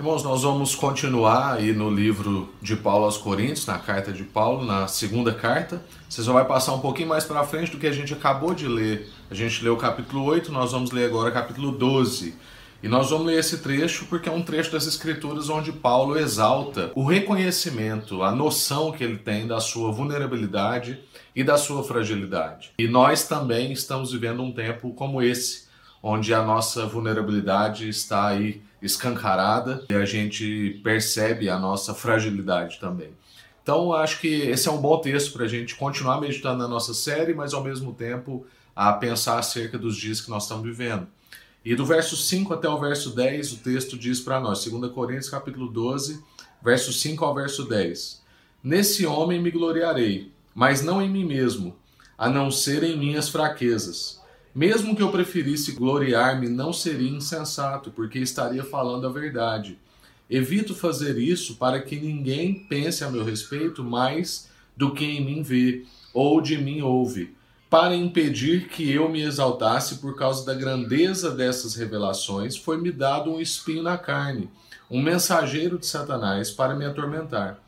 Irmãos, 0.00 0.22
nós 0.22 0.44
vamos 0.44 0.74
continuar 0.74 1.56
aí 1.56 1.74
no 1.74 1.90
livro 1.90 2.48
de 2.62 2.74
Paulo 2.74 3.04
aos 3.04 3.18
Coríntios, 3.18 3.66
na 3.66 3.78
carta 3.78 4.10
de 4.10 4.24
Paulo, 4.24 4.64
na 4.64 4.88
segunda 4.88 5.34
carta. 5.34 5.82
Você 6.08 6.22
só 6.22 6.32
vai 6.32 6.46
passar 6.46 6.72
um 6.72 6.80
pouquinho 6.80 7.10
mais 7.10 7.24
para 7.24 7.44
frente 7.44 7.70
do 7.70 7.76
que 7.76 7.86
a 7.86 7.92
gente 7.92 8.14
acabou 8.14 8.54
de 8.54 8.66
ler. 8.66 9.10
A 9.30 9.34
gente 9.34 9.62
leu 9.62 9.74
o 9.74 9.76
capítulo 9.76 10.24
8, 10.24 10.50
nós 10.50 10.72
vamos 10.72 10.90
ler 10.90 11.04
agora 11.04 11.28
o 11.28 11.32
capítulo 11.34 11.70
12. 11.70 12.34
E 12.82 12.88
nós 12.88 13.10
vamos 13.10 13.26
ler 13.26 13.40
esse 13.40 13.58
trecho 13.58 14.06
porque 14.06 14.26
é 14.26 14.32
um 14.32 14.40
trecho 14.40 14.72
das 14.72 14.86
Escrituras 14.86 15.50
onde 15.50 15.70
Paulo 15.70 16.18
exalta 16.18 16.90
o 16.94 17.04
reconhecimento, 17.04 18.22
a 18.22 18.32
noção 18.32 18.92
que 18.92 19.04
ele 19.04 19.18
tem 19.18 19.46
da 19.46 19.60
sua 19.60 19.92
vulnerabilidade 19.92 20.98
e 21.36 21.44
da 21.44 21.58
sua 21.58 21.84
fragilidade. 21.84 22.70
E 22.78 22.88
nós 22.88 23.28
também 23.28 23.70
estamos 23.70 24.12
vivendo 24.12 24.42
um 24.42 24.50
tempo 24.50 24.94
como 24.94 25.20
esse, 25.20 25.68
onde 26.02 26.32
a 26.32 26.42
nossa 26.42 26.86
vulnerabilidade 26.86 27.86
está 27.86 28.28
aí 28.28 28.62
escancarada 28.82 29.84
e 29.90 29.94
a 29.94 30.04
gente 30.04 30.80
percebe 30.82 31.48
a 31.48 31.58
nossa 31.58 31.94
fragilidade 31.94 32.78
também. 32.80 33.10
Então, 33.62 33.92
acho 33.92 34.20
que 34.20 34.26
esse 34.26 34.68
é 34.68 34.70
um 34.70 34.80
bom 34.80 34.98
texto 35.00 35.32
para 35.32 35.44
a 35.44 35.48
gente 35.48 35.76
continuar 35.76 36.20
meditando 36.20 36.58
na 36.58 36.68
nossa 36.68 36.94
série, 36.94 37.34
mas 37.34 37.52
ao 37.52 37.62
mesmo 37.62 37.92
tempo 37.92 38.46
a 38.74 38.92
pensar 38.92 39.38
acerca 39.38 39.78
dos 39.78 39.96
dias 39.96 40.20
que 40.20 40.30
nós 40.30 40.44
estamos 40.44 40.64
vivendo. 40.64 41.06
E 41.64 41.74
do 41.74 41.84
verso 41.84 42.16
5 42.16 42.54
até 42.54 42.68
o 42.68 42.78
verso 42.78 43.14
10, 43.14 43.52
o 43.52 43.56
texto 43.58 43.98
diz 43.98 44.20
para 44.20 44.40
nós, 44.40 44.64
2 44.64 44.92
Coríntios 44.92 45.28
capítulo 45.28 45.68
12, 45.68 46.22
verso 46.62 46.92
5 46.92 47.22
ao 47.22 47.34
verso 47.34 47.68
10. 47.68 48.22
Nesse 48.62 49.04
homem 49.04 49.40
me 49.40 49.50
gloriarei, 49.50 50.32
mas 50.54 50.82
não 50.82 51.02
em 51.02 51.10
mim 51.10 51.24
mesmo, 51.24 51.76
a 52.16 52.28
não 52.28 52.50
ser 52.50 52.82
em 52.82 52.96
minhas 52.96 53.28
fraquezas. 53.28 54.19
Mesmo 54.54 54.96
que 54.96 55.02
eu 55.02 55.10
preferisse 55.10 55.72
gloriar-me, 55.72 56.48
não 56.48 56.72
seria 56.72 57.10
insensato, 57.10 57.90
porque 57.90 58.18
estaria 58.18 58.64
falando 58.64 59.06
a 59.06 59.10
verdade. 59.10 59.78
Evito 60.28 60.74
fazer 60.74 61.18
isso 61.18 61.56
para 61.56 61.80
que 61.80 61.96
ninguém 61.96 62.54
pense 62.68 63.04
a 63.04 63.10
meu 63.10 63.24
respeito 63.24 63.82
mais 63.82 64.48
do 64.76 64.92
que 64.92 65.04
em 65.04 65.24
mim 65.24 65.42
vê 65.42 65.84
ou 66.12 66.40
de 66.40 66.56
mim 66.58 66.80
ouve 66.80 67.34
para 67.70 67.94
impedir 67.94 68.66
que 68.66 68.90
eu 68.90 69.08
me 69.08 69.22
exaltasse 69.22 69.98
por 69.98 70.16
causa 70.16 70.44
da 70.44 70.52
grandeza 70.52 71.30
dessas 71.30 71.76
revelações, 71.76 72.56
foi-me 72.56 72.90
dado 72.90 73.30
um 73.30 73.40
espinho 73.40 73.84
na 73.84 73.96
carne, 73.96 74.50
um 74.90 75.00
mensageiro 75.00 75.78
de 75.78 75.86
Satanás 75.86 76.50
para 76.50 76.74
me 76.74 76.84
atormentar. 76.84 77.60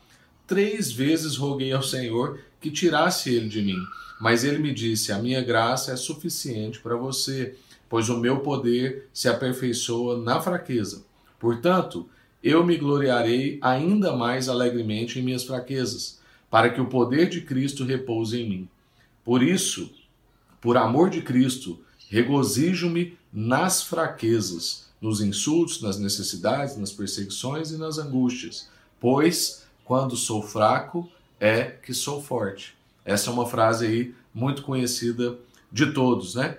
Três 0.45 0.91
vezes 0.91 1.37
roguei 1.37 1.71
ao 1.71 1.81
Senhor 1.81 2.37
que 2.63 2.71
tirasse 2.71 3.29
ele 3.29 3.49
de 3.49 3.61
mim, 3.61 3.85
mas 4.21 4.45
ele 4.45 4.57
me 4.57 4.73
disse: 4.73 5.11
A 5.11 5.19
minha 5.19 5.41
graça 5.41 5.91
é 5.91 5.97
suficiente 5.97 6.79
para 6.79 6.95
você, 6.95 7.55
pois 7.89 8.07
o 8.07 8.17
meu 8.17 8.39
poder 8.39 9.09
se 9.13 9.27
aperfeiçoa 9.27 10.17
na 10.17 10.41
fraqueza. 10.41 11.03
Portanto, 11.37 12.07
eu 12.41 12.65
me 12.65 12.77
gloriarei 12.77 13.59
ainda 13.61 14.15
mais 14.15 14.47
alegremente 14.47 15.19
em 15.19 15.21
minhas 15.21 15.43
fraquezas, 15.43 16.21
para 16.49 16.69
que 16.69 16.79
o 16.79 16.85
poder 16.85 17.27
de 17.27 17.41
Cristo 17.41 17.83
repouse 17.83 18.39
em 18.39 18.49
mim. 18.49 18.69
Por 19.25 19.43
isso, 19.43 19.91
por 20.61 20.77
amor 20.77 21.09
de 21.09 21.21
Cristo, 21.21 21.83
regozijo-me 22.09 23.17
nas 23.31 23.83
fraquezas, 23.83 24.87
nos 25.01 25.19
insultos, 25.19 25.81
nas 25.81 25.99
necessidades, 25.99 26.77
nas 26.77 26.93
perseguições 26.93 27.71
e 27.71 27.77
nas 27.77 27.97
angústias, 27.97 28.69
pois 29.01 29.65
quando 29.83 30.15
sou 30.15 30.41
fraco 30.41 31.09
é 31.43 31.63
que 31.63 31.93
sou 31.93 32.21
forte. 32.21 32.75
Essa 33.03 33.29
é 33.29 33.33
uma 33.33 33.45
frase 33.45 33.85
aí 33.85 34.15
muito 34.33 34.63
conhecida 34.63 35.37
de 35.71 35.91
todos, 35.91 36.35
né? 36.35 36.57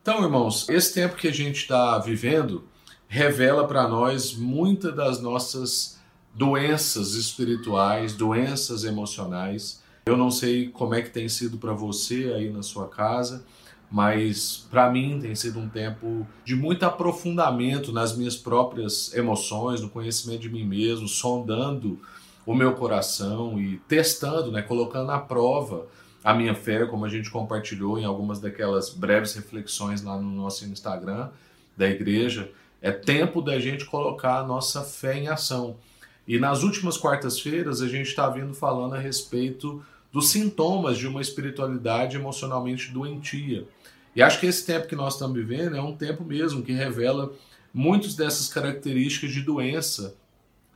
Então, 0.00 0.22
irmãos, 0.22 0.68
esse 0.68 0.94
tempo 0.94 1.16
que 1.16 1.28
a 1.28 1.32
gente 1.32 1.58
está 1.62 1.98
vivendo 1.98 2.64
revela 3.08 3.66
para 3.66 3.86
nós 3.88 4.32
muitas 4.34 4.94
das 4.94 5.20
nossas 5.20 6.00
doenças 6.34 7.14
espirituais, 7.14 8.14
doenças 8.14 8.84
emocionais 8.84 9.82
eu 10.04 10.16
não 10.16 10.30
sei 10.30 10.68
como 10.68 10.94
é 10.94 11.02
que 11.02 11.10
tem 11.10 11.28
sido 11.28 11.58
para 11.58 11.72
você 11.72 12.32
aí 12.34 12.50
na 12.50 12.62
sua 12.62 12.88
casa, 12.88 13.44
mas 13.88 14.66
para 14.68 14.90
mim 14.90 15.20
tem 15.20 15.34
sido 15.34 15.60
um 15.60 15.68
tempo 15.68 16.26
de 16.44 16.56
muito 16.56 16.84
aprofundamento 16.84 17.92
nas 17.92 18.16
minhas 18.16 18.36
próprias 18.36 19.14
emoções, 19.14 19.80
no 19.80 19.88
conhecimento 19.88 20.40
de 20.40 20.48
mim 20.48 20.64
mesmo, 20.64 21.06
sondando 21.06 22.00
o 22.44 22.54
meu 22.54 22.74
coração 22.74 23.60
e 23.60 23.78
testando, 23.88 24.50
né, 24.50 24.62
colocando 24.62 25.10
à 25.10 25.18
prova 25.18 25.86
a 26.24 26.32
minha 26.32 26.54
fé, 26.54 26.86
como 26.86 27.04
a 27.04 27.08
gente 27.08 27.30
compartilhou 27.30 27.98
em 27.98 28.04
algumas 28.04 28.40
daquelas 28.40 28.90
breves 28.90 29.34
reflexões 29.34 30.02
lá 30.02 30.16
no 30.16 30.30
nosso 30.30 30.64
Instagram 30.64 31.30
da 31.76 31.88
igreja. 31.88 32.50
É 32.80 32.90
tempo 32.90 33.40
da 33.40 33.58
gente 33.58 33.84
colocar 33.84 34.38
a 34.38 34.46
nossa 34.46 34.82
fé 34.82 35.18
em 35.18 35.28
ação. 35.28 35.76
E 36.26 36.38
nas 36.38 36.62
últimas 36.62 36.96
quartas-feiras 36.96 37.82
a 37.82 37.88
gente 37.88 38.08
está 38.08 38.28
vindo 38.28 38.54
falando 38.54 38.94
a 38.94 38.98
respeito 38.98 39.84
dos 40.12 40.28
sintomas 40.28 40.98
de 40.98 41.06
uma 41.08 41.20
espiritualidade 41.20 42.16
emocionalmente 42.16 42.92
doentia. 42.92 43.66
E 44.14 44.22
acho 44.22 44.38
que 44.38 44.46
esse 44.46 44.64
tempo 44.64 44.86
que 44.86 44.94
nós 44.94 45.14
estamos 45.14 45.34
vivendo 45.34 45.76
é 45.76 45.82
um 45.82 45.96
tempo 45.96 46.22
mesmo 46.22 46.62
que 46.62 46.72
revela 46.72 47.32
muitas 47.72 48.14
dessas 48.14 48.48
características 48.48 49.32
de 49.32 49.40
doença 49.40 50.14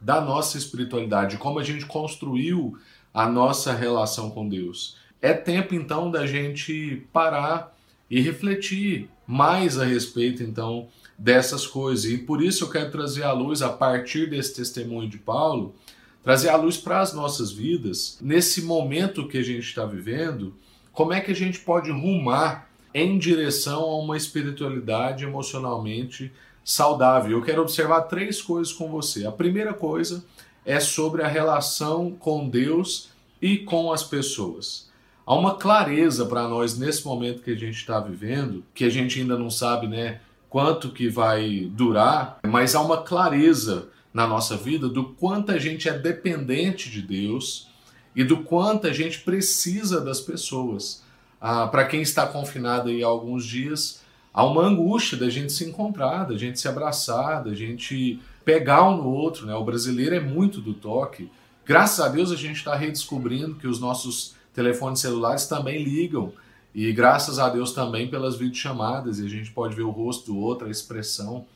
da 0.06 0.21
nossa 0.21 0.56
espiritualidade, 0.56 1.37
como 1.37 1.59
a 1.59 1.65
gente 1.65 1.84
construiu 1.84 2.78
a 3.12 3.28
nossa 3.28 3.72
relação 3.72 4.31
com 4.31 4.49
Deus. 4.49 4.97
É 5.21 5.33
tempo 5.33 5.75
então 5.75 6.12
da 6.12 6.25
gente 6.25 7.05
parar 7.12 7.77
e 8.09 8.21
refletir 8.21 9.11
mais 9.27 9.77
a 9.77 9.84
respeito 9.84 10.45
então 10.45 10.87
dessas 11.19 11.66
coisas. 11.66 12.05
E 12.05 12.19
por 12.19 12.41
isso 12.41 12.62
eu 12.62 12.71
quero 12.71 12.93
trazer 12.93 13.25
à 13.25 13.33
luz 13.33 13.62
a 13.62 13.69
partir 13.69 14.31
desse 14.31 14.55
testemunho 14.55 15.09
de 15.09 15.19
Paulo 15.19 15.75
trazer 16.22 16.50
a 16.50 16.56
luz 16.56 16.77
para 16.77 17.00
as 17.00 17.12
nossas 17.12 17.50
vidas, 17.50 18.19
nesse 18.21 18.62
momento 18.62 19.27
que 19.27 19.39
a 19.39 19.43
gente 19.43 19.65
está 19.66 19.84
vivendo, 19.84 20.55
como 20.93 21.12
é 21.12 21.21
que 21.21 21.33
a 21.33 21.34
gente 21.34 21.59
pode 21.61 21.91
rumar 21.91 22.69
em 22.95 23.19
direção 23.19 23.83
a 23.83 23.99
uma 23.99 24.16
espiritualidade 24.16 25.25
emocionalmente 25.25 26.33
saudável. 26.66 27.38
Eu 27.38 27.44
quero 27.44 27.62
observar 27.62 28.03
três 28.03 28.43
coisas 28.43 28.72
com 28.72 28.91
você. 28.91 29.25
A 29.25 29.31
primeira 29.31 29.72
coisa 29.72 30.25
é 30.65 30.81
sobre 30.81 31.22
a 31.22 31.28
relação 31.28 32.10
com 32.10 32.49
Deus 32.49 33.10
e 33.41 33.59
com 33.59 33.93
as 33.93 34.03
pessoas. 34.03 34.91
Há 35.25 35.32
uma 35.37 35.54
clareza 35.54 36.27
para 36.27 36.49
nós 36.49 36.77
nesse 36.77 37.06
momento 37.06 37.43
que 37.43 37.53
a 37.53 37.56
gente 37.56 37.77
está 37.77 38.00
vivendo, 38.00 38.65
que 38.75 38.84
a 38.84 38.91
gente 38.91 39.21
ainda 39.21 39.38
não 39.38 39.49
sabe, 39.49 39.87
né, 39.87 40.21
quanto 40.50 40.91
que 40.91 41.09
vai 41.09 41.71
durar, 41.71 42.41
mas 42.44 42.75
há 42.75 42.81
uma 42.81 43.03
clareza 43.03 43.88
na 44.12 44.27
nossa 44.27 44.56
vida 44.56 44.88
do 44.88 45.04
quanto 45.04 45.53
a 45.53 45.59
gente 45.59 45.88
é 45.88 45.97
dependente 45.97 46.91
de 46.91 47.00
Deus 47.00 47.69
e 48.15 48.25
do 48.25 48.38
quanto 48.38 48.88
a 48.88 48.93
gente 48.93 49.21
precisa 49.21 50.00
das 50.00 50.21
pessoas. 50.21 51.04
Ah, 51.41 51.69
Para 51.69 51.84
quem 51.84 52.03
está 52.03 52.27
confinado 52.27 52.88
aí 52.88 53.04
há 53.04 53.06
alguns 53.06 53.44
dias, 53.44 54.00
há 54.37 54.45
uma 54.45 54.63
angústia 54.63 55.17
da 55.17 55.31
gente 55.31 55.51
se 55.51 55.65
encontrar, 55.65 56.25
da 56.25 56.37
gente 56.37 56.61
se 56.61 56.69
abraçar, 56.69 57.43
da 57.43 57.55
gente 57.55 58.21
pegar 58.45 58.87
um 58.87 58.99
no 58.99 59.09
outro. 59.09 59.47
Né? 59.47 59.55
O 59.55 59.65
brasileiro 59.65 60.15
é 60.15 60.21
muito 60.21 60.61
do 60.61 60.75
toque. 60.75 61.31
Graças 61.65 62.05
a 62.05 62.09
Deus 62.11 62.31
a 62.31 62.37
gente 62.37 62.57
está 62.57 62.77
redescobrindo 62.77 63.55
que 63.55 63.67
os 63.67 63.81
nossos 63.81 64.37
telefones 64.53 65.01
celulares 65.01 65.47
também 65.47 65.83
ligam. 65.83 66.35
E 66.75 66.93
graças 66.93 67.39
a 67.39 67.49
Deus 67.49 67.73
também 67.73 68.11
pelas 68.11 68.37
videochamadas, 68.37 69.19
e 69.19 69.25
a 69.25 69.29
gente 69.29 69.51
pode 69.51 69.75
ver 69.75 69.85
o 69.85 69.91
rosto 69.91 70.27
do 70.27 70.39
outro, 70.39 70.69
a 70.69 70.71
expressão. 70.71 71.47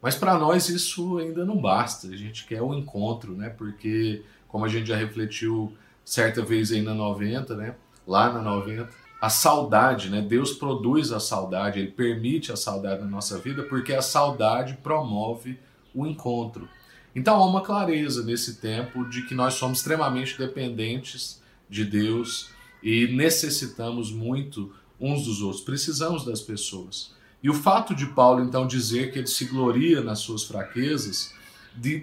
Mas 0.00 0.14
para 0.14 0.38
nós 0.38 0.70
isso 0.70 1.18
ainda 1.18 1.44
não 1.44 1.60
basta. 1.60 2.08
A 2.08 2.16
gente 2.16 2.46
quer 2.46 2.62
o 2.62 2.70
um 2.70 2.74
encontro, 2.74 3.36
né? 3.36 3.50
Porque, 3.50 4.22
como 4.48 4.64
a 4.64 4.68
gente 4.68 4.86
já 4.86 4.96
refletiu 4.96 5.76
certa 6.02 6.42
vez 6.42 6.72
aí 6.72 6.80
na 6.80 6.94
90, 6.94 7.54
né? 7.54 7.74
Lá 8.06 8.32
na 8.32 8.40
90, 8.40 8.88
a 9.22 9.30
saudade, 9.30 10.10
né? 10.10 10.20
Deus 10.20 10.52
produz 10.54 11.12
a 11.12 11.20
saudade, 11.20 11.78
Ele 11.78 11.92
permite 11.92 12.50
a 12.50 12.56
saudade 12.56 13.02
na 13.02 13.06
nossa 13.06 13.38
vida 13.38 13.62
porque 13.62 13.92
a 13.92 14.02
saudade 14.02 14.76
promove 14.82 15.60
o 15.94 16.04
encontro. 16.08 16.68
Então 17.14 17.36
há 17.36 17.46
uma 17.46 17.60
clareza 17.60 18.24
nesse 18.24 18.56
tempo 18.56 19.08
de 19.08 19.22
que 19.22 19.32
nós 19.32 19.54
somos 19.54 19.78
extremamente 19.78 20.36
dependentes 20.36 21.40
de 21.70 21.84
Deus 21.84 22.50
e 22.82 23.06
necessitamos 23.06 24.10
muito 24.10 24.74
uns 24.98 25.24
dos 25.24 25.40
outros, 25.40 25.62
precisamos 25.62 26.24
das 26.24 26.40
pessoas. 26.40 27.12
E 27.40 27.48
o 27.48 27.54
fato 27.54 27.94
de 27.94 28.06
Paulo 28.06 28.42
então 28.42 28.66
dizer 28.66 29.12
que 29.12 29.20
ele 29.20 29.28
se 29.28 29.44
gloria 29.44 30.00
nas 30.00 30.18
suas 30.18 30.42
fraquezas 30.42 31.32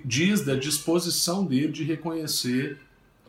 diz 0.06 0.46
da 0.46 0.56
disposição 0.56 1.46
dele 1.46 1.74
de 1.74 1.84
reconhecer 1.84 2.80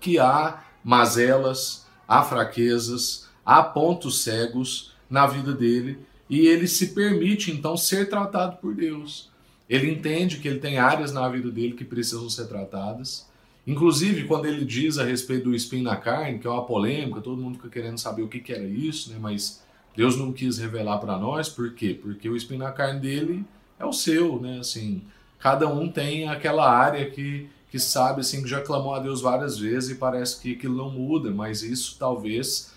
que 0.00 0.16
há 0.20 0.62
mazelas, 0.84 1.86
há 2.06 2.22
fraquezas, 2.22 3.28
há 3.50 3.64
pontos 3.64 4.22
cegos 4.22 4.92
na 5.10 5.26
vida 5.26 5.52
dele 5.52 5.98
e 6.28 6.46
ele 6.46 6.68
se 6.68 6.94
permite 6.94 7.50
então 7.50 7.76
ser 7.76 8.08
tratado 8.08 8.58
por 8.58 8.76
Deus. 8.76 9.28
Ele 9.68 9.90
entende 9.90 10.36
que 10.36 10.46
ele 10.46 10.60
tem 10.60 10.78
áreas 10.78 11.12
na 11.12 11.28
vida 11.28 11.50
dele 11.50 11.72
que 11.72 11.84
precisam 11.84 12.30
ser 12.30 12.46
tratadas. 12.46 13.28
Inclusive, 13.66 14.28
quando 14.28 14.46
ele 14.46 14.64
diz 14.64 14.98
a 14.98 15.04
respeito 15.04 15.48
do 15.48 15.54
espinho 15.54 15.82
na 15.82 15.96
carne, 15.96 16.38
que 16.38 16.46
é 16.46 16.50
uma 16.50 16.64
polêmica, 16.64 17.20
todo 17.20 17.42
mundo 17.42 17.56
fica 17.56 17.68
querendo 17.68 17.98
saber 17.98 18.22
o 18.22 18.28
que, 18.28 18.38
que 18.38 18.52
era 18.52 18.62
isso, 18.62 19.10
né? 19.10 19.18
mas 19.20 19.60
Deus 19.96 20.16
não 20.16 20.32
quis 20.32 20.58
revelar 20.58 20.98
para 20.98 21.18
nós, 21.18 21.48
por 21.48 21.74
quê? 21.74 21.98
Porque 22.00 22.28
o 22.28 22.36
espinho 22.36 22.60
na 22.60 22.70
carne 22.70 23.00
dele 23.00 23.44
é 23.80 23.84
o 23.84 23.92
seu, 23.92 24.40
né? 24.40 24.60
Assim, 24.60 25.02
cada 25.40 25.66
um 25.66 25.90
tem 25.90 26.28
aquela 26.28 26.70
área 26.70 27.10
que, 27.10 27.48
que 27.68 27.80
sabe, 27.80 28.20
assim, 28.20 28.44
que 28.44 28.48
já 28.48 28.60
clamou 28.60 28.94
a 28.94 29.00
Deus 29.00 29.20
várias 29.20 29.58
vezes 29.58 29.90
e 29.90 29.94
parece 29.96 30.40
que 30.40 30.52
aquilo 30.52 30.76
não 30.76 30.90
muda, 30.90 31.32
mas 31.32 31.64
isso 31.64 31.96
talvez 31.98 32.70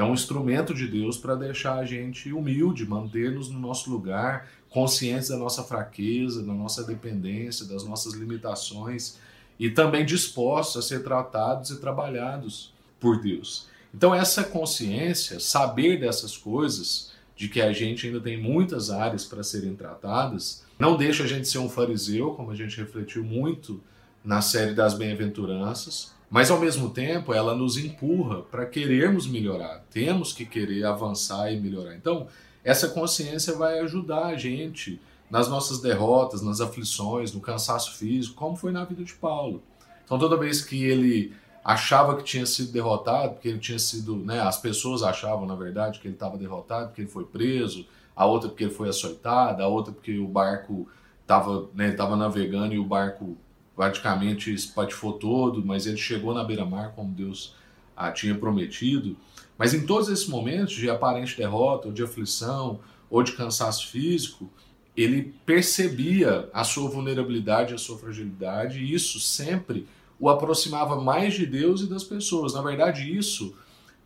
é 0.00 0.04
um 0.04 0.14
instrumento 0.14 0.72
de 0.72 0.88
Deus 0.88 1.18
para 1.18 1.34
deixar 1.34 1.74
a 1.74 1.84
gente 1.84 2.32
humilde, 2.32 2.86
manter-nos 2.86 3.50
no 3.50 3.60
nosso 3.60 3.90
lugar, 3.90 4.48
conscientes 4.70 5.28
da 5.28 5.36
nossa 5.36 5.62
fraqueza, 5.62 6.42
da 6.42 6.54
nossa 6.54 6.82
dependência, 6.84 7.66
das 7.66 7.84
nossas 7.84 8.14
limitações 8.14 9.18
e 9.58 9.68
também 9.68 10.06
dispostos 10.06 10.82
a 10.82 10.88
ser 10.88 11.04
tratados 11.04 11.70
e 11.70 11.78
trabalhados 11.78 12.72
por 12.98 13.20
Deus. 13.20 13.68
Então, 13.94 14.14
essa 14.14 14.42
consciência, 14.42 15.38
saber 15.38 16.00
dessas 16.00 16.34
coisas, 16.34 17.12
de 17.36 17.48
que 17.48 17.60
a 17.60 17.70
gente 17.70 18.06
ainda 18.06 18.20
tem 18.20 18.40
muitas 18.40 18.88
áreas 18.88 19.26
para 19.26 19.42
serem 19.42 19.74
tratadas, 19.74 20.64
não 20.78 20.96
deixa 20.96 21.24
a 21.24 21.26
gente 21.26 21.46
ser 21.46 21.58
um 21.58 21.68
fariseu, 21.68 22.30
como 22.32 22.50
a 22.50 22.54
gente 22.56 22.78
refletiu 22.78 23.22
muito 23.22 23.82
na 24.24 24.40
série 24.40 24.72
das 24.72 24.94
bem-aventuranças, 24.94 26.12
mas 26.30 26.50
ao 26.50 26.60
mesmo 26.60 26.90
tempo 26.90 27.34
ela 27.34 27.54
nos 27.56 27.76
empurra 27.76 28.42
para 28.42 28.64
querermos 28.64 29.26
melhorar. 29.26 29.84
Temos 29.90 30.32
que 30.32 30.46
querer 30.46 30.84
avançar 30.84 31.52
e 31.52 31.60
melhorar. 31.60 31.96
Então, 31.96 32.28
essa 32.62 32.88
consciência 32.88 33.56
vai 33.56 33.80
ajudar 33.80 34.26
a 34.26 34.36
gente 34.36 35.00
nas 35.28 35.48
nossas 35.48 35.80
derrotas, 35.80 36.40
nas 36.40 36.60
aflições, 36.60 37.32
no 37.32 37.40
cansaço 37.40 37.94
físico, 37.96 38.36
como 38.36 38.56
foi 38.56 38.70
na 38.70 38.84
vida 38.84 39.02
de 39.02 39.14
Paulo. 39.14 39.62
Então, 40.04 40.18
toda 40.18 40.36
vez 40.36 40.62
que 40.62 40.84
ele 40.84 41.32
achava 41.64 42.16
que 42.16 42.24
tinha 42.24 42.46
sido 42.46 42.72
derrotado, 42.72 43.34
porque 43.34 43.48
ele 43.48 43.58
tinha 43.58 43.78
sido, 43.78 44.16
né, 44.16 44.40
as 44.40 44.56
pessoas 44.56 45.02
achavam, 45.02 45.46
na 45.46 45.54
verdade, 45.54 45.98
que 45.98 46.06
ele 46.06 46.14
estava 46.14 46.38
derrotado 46.38 46.88
porque 46.88 47.02
ele 47.02 47.10
foi 47.10 47.24
preso, 47.24 47.86
a 48.14 48.24
outra 48.24 48.48
porque 48.48 48.64
ele 48.64 48.74
foi 48.74 48.88
açoitado, 48.88 49.62
a 49.62 49.66
outra 49.66 49.92
porque 49.92 50.18
o 50.18 50.26
barco 50.26 50.88
estava 51.22 51.68
né, 51.74 51.92
tava 51.92 52.16
navegando 52.16 52.74
e 52.74 52.78
o 52.78 52.84
barco 52.84 53.36
praticamente 53.80 54.52
espatifou 54.52 55.14
todo, 55.14 55.64
mas 55.64 55.86
ele 55.86 55.96
chegou 55.96 56.34
na 56.34 56.44
beira-mar 56.44 56.92
como 56.94 57.14
Deus 57.14 57.54
a 57.96 58.12
tinha 58.12 58.34
prometido. 58.34 59.16
Mas 59.56 59.72
em 59.72 59.86
todos 59.86 60.10
esses 60.10 60.28
momentos 60.28 60.74
de 60.74 60.90
aparente 60.90 61.34
derrota, 61.34 61.88
ou 61.88 61.94
de 61.94 62.02
aflição, 62.02 62.78
ou 63.08 63.22
de 63.22 63.32
cansaço 63.32 63.88
físico, 63.88 64.50
ele 64.94 65.34
percebia 65.46 66.46
a 66.52 66.62
sua 66.62 66.90
vulnerabilidade, 66.90 67.72
a 67.72 67.78
sua 67.78 67.96
fragilidade, 67.96 68.80
e 68.80 68.92
isso 68.92 69.18
sempre 69.18 69.86
o 70.18 70.28
aproximava 70.28 71.00
mais 71.00 71.32
de 71.32 71.46
Deus 71.46 71.80
e 71.80 71.86
das 71.86 72.04
pessoas. 72.04 72.52
Na 72.52 72.60
verdade, 72.60 73.10
isso 73.10 73.56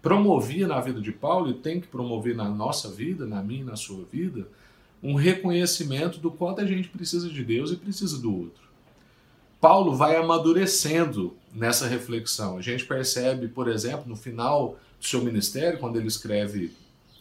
promovia 0.00 0.68
na 0.68 0.80
vida 0.80 1.00
de 1.00 1.10
Paulo 1.10 1.50
e 1.50 1.54
tem 1.54 1.80
que 1.80 1.88
promover 1.88 2.36
na 2.36 2.48
nossa 2.48 2.92
vida, 2.92 3.26
na 3.26 3.42
minha 3.42 3.62
e 3.62 3.64
na 3.64 3.74
sua 3.74 4.04
vida, 4.04 4.46
um 5.02 5.16
reconhecimento 5.16 6.20
do 6.20 6.30
quanto 6.30 6.60
a 6.60 6.64
gente 6.64 6.88
precisa 6.88 7.28
de 7.28 7.42
Deus 7.42 7.72
e 7.72 7.76
precisa 7.76 8.22
do 8.22 8.32
outro. 8.32 8.63
Paulo 9.64 9.94
vai 9.96 10.14
amadurecendo 10.14 11.34
nessa 11.50 11.86
reflexão. 11.86 12.58
A 12.58 12.60
gente 12.60 12.84
percebe, 12.84 13.48
por 13.48 13.66
exemplo, 13.66 14.04
no 14.06 14.14
final 14.14 14.76
do 15.00 15.06
seu 15.06 15.24
ministério, 15.24 15.78
quando 15.78 15.96
ele 15.96 16.06
escreve 16.06 16.70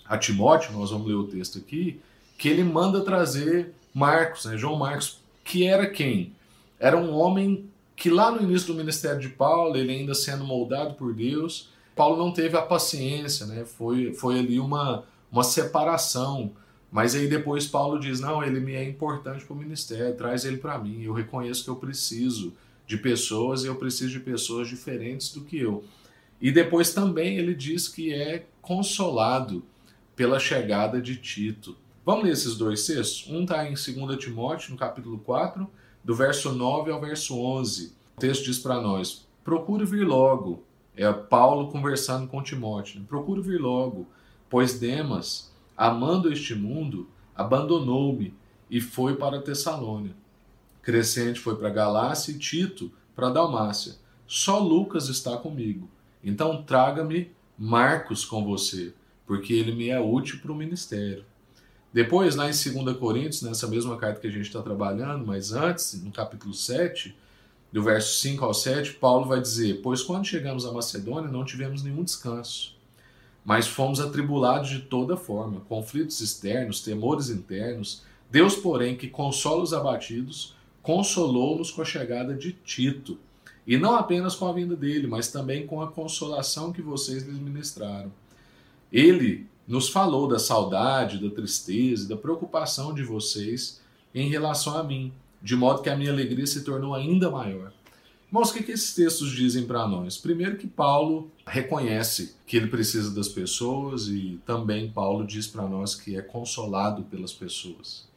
a 0.04 0.18
Timóteo, 0.18 0.74
nós 0.74 0.92
vamos 0.92 1.07
ler 1.07 1.13
o 1.13 1.24
texto 1.24 1.57
aqui, 1.57 2.01
que 2.38 2.50
ele 2.50 2.62
manda 2.62 3.00
trazer 3.00 3.74
Marcos, 3.94 4.44
né, 4.44 4.57
João 4.57 4.75
Marcos, 4.75 5.22
que 5.42 5.66
era 5.66 5.90
quem? 5.90 6.34
Era 6.78 6.98
um 6.98 7.13
homem 7.13 7.69
que 7.95 8.10
lá 8.10 8.30
no 8.30 8.42
início 8.42 8.68
do 8.68 8.74
ministério 8.74 9.22
de 9.22 9.30
Paulo, 9.30 9.78
ele 9.78 9.94
ainda 9.94 10.13
sendo 10.13 10.44
moldado 10.44 10.96
por 10.96 11.13
Deus, 11.13 11.69
Paulo 11.96 12.18
não 12.18 12.34
teve 12.34 12.57
a 12.57 12.62
paciência, 12.62 13.46
né? 13.46 13.63
Foi, 13.63 14.13
foi 14.13 14.39
ali 14.39 14.60
uma, 14.60 15.06
uma 15.31 15.46
separação. 15.46 16.51
Mas 16.94 17.16
aí 17.16 17.28
depois 17.28 17.66
Paulo 17.66 18.00
diz: 18.00 18.19
não, 18.19 18.44
ele 18.44 18.60
me 18.60 18.74
é 18.74 18.88
importante 18.88 19.44
para 19.44 19.56
o 19.56 19.57
ministério, 19.57 20.16
traz 20.16 20.45
ele 20.45 20.57
para 20.57 20.78
mim. 20.78 21.01
Eu 21.01 21.12
reconheço 21.12 21.63
que 21.63 21.69
eu 21.72 21.75
preciso 21.75 22.54
de 22.86 22.98
pessoas 22.98 23.63
e 23.63 23.68
eu 23.68 23.75
preciso 23.75 24.12
de 24.12 24.19
pessoas 24.19 24.68
diferentes 24.68 25.34
do 25.34 25.42
que 25.42 25.57
eu. 25.57 25.84
E 26.40 26.51
depois 26.51 26.94
também 26.94 27.38
ele 27.38 27.56
diz 27.56 27.88
que 27.88 28.13
é 28.13 28.45
consolado 28.62 29.63
pela 30.16 30.40
chegada 30.40 31.01
de 31.01 31.16
Tito. 31.16 31.75
Vamos 32.06 32.25
ler 32.25 32.34
esses 32.34 32.56
dois 32.56 32.86
textos? 32.86 33.28
Um 33.28 33.42
está 33.42 33.66
em 33.68 33.74
2 33.74 34.19
Timóteo, 34.19 34.72
no 34.72 34.78
capítulo 34.78 35.18
4, 35.18 35.68
do 36.04 36.13
verso 36.13 36.51
9 36.51 36.92
ao 36.92 37.01
verso 37.01 37.39
11. 37.39 37.92
O 38.16 38.19
texto 38.19 38.44
diz 38.44 38.60
para 38.60 38.80
nós: 38.80 39.25
procure 39.44 39.84
vir 39.84 40.06
logo. 40.06 40.62
É 40.96 41.12
Paulo 41.12 41.72
conversando 41.72 42.28
com 42.28 42.44
Timóteo. 42.44 43.01
Procure 43.06 43.42
vir 43.42 43.60
logo, 43.60 44.06
pois 44.48 44.78
Demas, 44.78 45.51
amando 45.78 46.31
este 46.31 46.56
mundo, 46.56 47.10
abandonou-me 47.36 48.34
e 48.70 48.80
foi 48.81 49.16
para 49.16 49.42
Tessalônia. 49.42 50.16
Crescente 50.81 51.40
foi 51.40 51.56
para 51.56 51.70
Galácia 51.70 52.31
e 52.31 52.38
Tito 52.38 52.92
para 53.16 53.30
Dalmácia. 53.30 53.96
Só 54.28 54.60
Lucas 54.60 55.10
está 55.10 55.38
comigo. 55.38 55.90
Então 56.24 56.64
traga-me 56.64 57.31
Marcos 57.58 58.25
com 58.25 58.44
você, 58.44 58.94
porque 59.25 59.54
ele 59.54 59.74
me 59.74 59.90
é 59.90 60.00
útil 60.00 60.40
para 60.40 60.52
o 60.52 60.56
ministério. 60.56 61.24
Depois, 61.94 62.36
lá 62.36 62.50
em 62.50 62.52
2 62.52 62.98
Coríntios, 62.98 63.44
nessa 63.44 63.68
mesma 63.68 63.96
carta 63.98 64.20
que 64.20 64.25
a 64.25 64.31
gente 64.31 64.48
está 64.48 64.62
trabalhando, 64.64 65.28
mas 65.28 65.54
antes, 65.54 66.02
no 66.04 66.12
capítulo 66.12 66.54
7, 66.54 67.16
do 67.72 67.84
verso 67.84 68.20
5 68.20 68.44
ao 68.44 68.54
7, 68.54 68.94
Paulo 68.94 69.28
vai 69.28 69.40
dizer: 69.40 69.81
Pois 69.84 70.02
quando 70.02 70.25
chegamos 70.25 70.66
à 70.66 70.72
Macedônia 70.72 71.30
não 71.30 71.46
tivemos 71.46 71.84
nenhum 71.84 72.04
descanso, 72.04 72.75
mas 73.44 73.68
fomos 73.68 74.00
atribulados 74.00 74.69
de 74.69 74.80
toda 74.80 75.18
forma, 75.18 75.62
conflitos 75.68 76.22
externos, 76.22 76.81
temores 76.81 77.30
internos. 77.30 78.04
Deus, 78.31 78.56
porém, 78.56 78.95
que 78.95 79.07
consola 79.07 79.62
os 79.62 79.74
abatidos, 79.74 80.56
consolou-nos 80.81 81.72
com 81.72 81.81
a 81.81 81.86
chegada 81.86 82.34
de 82.34 82.54
Tito, 82.54 83.18
e 83.66 83.78
não 83.78 83.95
apenas 83.95 84.36
com 84.36 84.48
a 84.48 84.54
vinda 84.54 84.75
dele, 84.75 85.07
mas 85.07 85.31
também 85.31 85.66
com 85.66 85.81
a 85.81 85.92
consolação 85.92 86.74
que 86.74 86.81
vocês 86.81 87.24
lhes 87.24 87.40
ministraram. 87.40 88.12
Ele 88.92 89.48
nos 89.68 89.89
falou 89.89 90.28
da 90.28 90.38
saudade, 90.38 91.18
da 91.18 91.34
tristeza, 91.34 92.10
da 92.10 92.18
preocupação 92.18 92.94
de 92.94 93.04
vocês 93.04 93.81
em 94.13 94.30
relação 94.30 94.78
a 94.78 94.84
mim, 94.84 95.13
de 95.42 95.56
modo 95.56 95.81
que 95.81 95.89
a 95.89 95.96
minha 95.96 96.12
alegria 96.12 96.46
se 96.46 96.63
tornou 96.63 96.94
ainda 96.94 97.31
maior. 97.31 97.72
Irmãos, 98.33 98.50
o 98.50 98.53
que, 98.56 98.63
que 98.63 98.71
esses 98.71 98.95
textos 98.95 99.30
dizem 99.30 99.63
para 99.68 99.88
nós? 99.88 100.18
Primeiro, 100.18 100.57
que 100.57 100.65
Paulo 100.65 101.31
reconhece 101.45 102.33
que 102.47 102.57
ele 102.57 102.65
precisa 102.65 103.13
das 103.13 103.27
pessoas 103.27 104.07
e 104.07 104.41
também 104.44 104.89
Paulo 104.89 105.24
diz 105.24 105.45
para 105.45 105.68
nós 105.68 105.94
que 105.94 106.17
é 106.17 106.22
consolado 106.24 107.03
pelas 107.03 107.31
pessoas. 107.31 108.08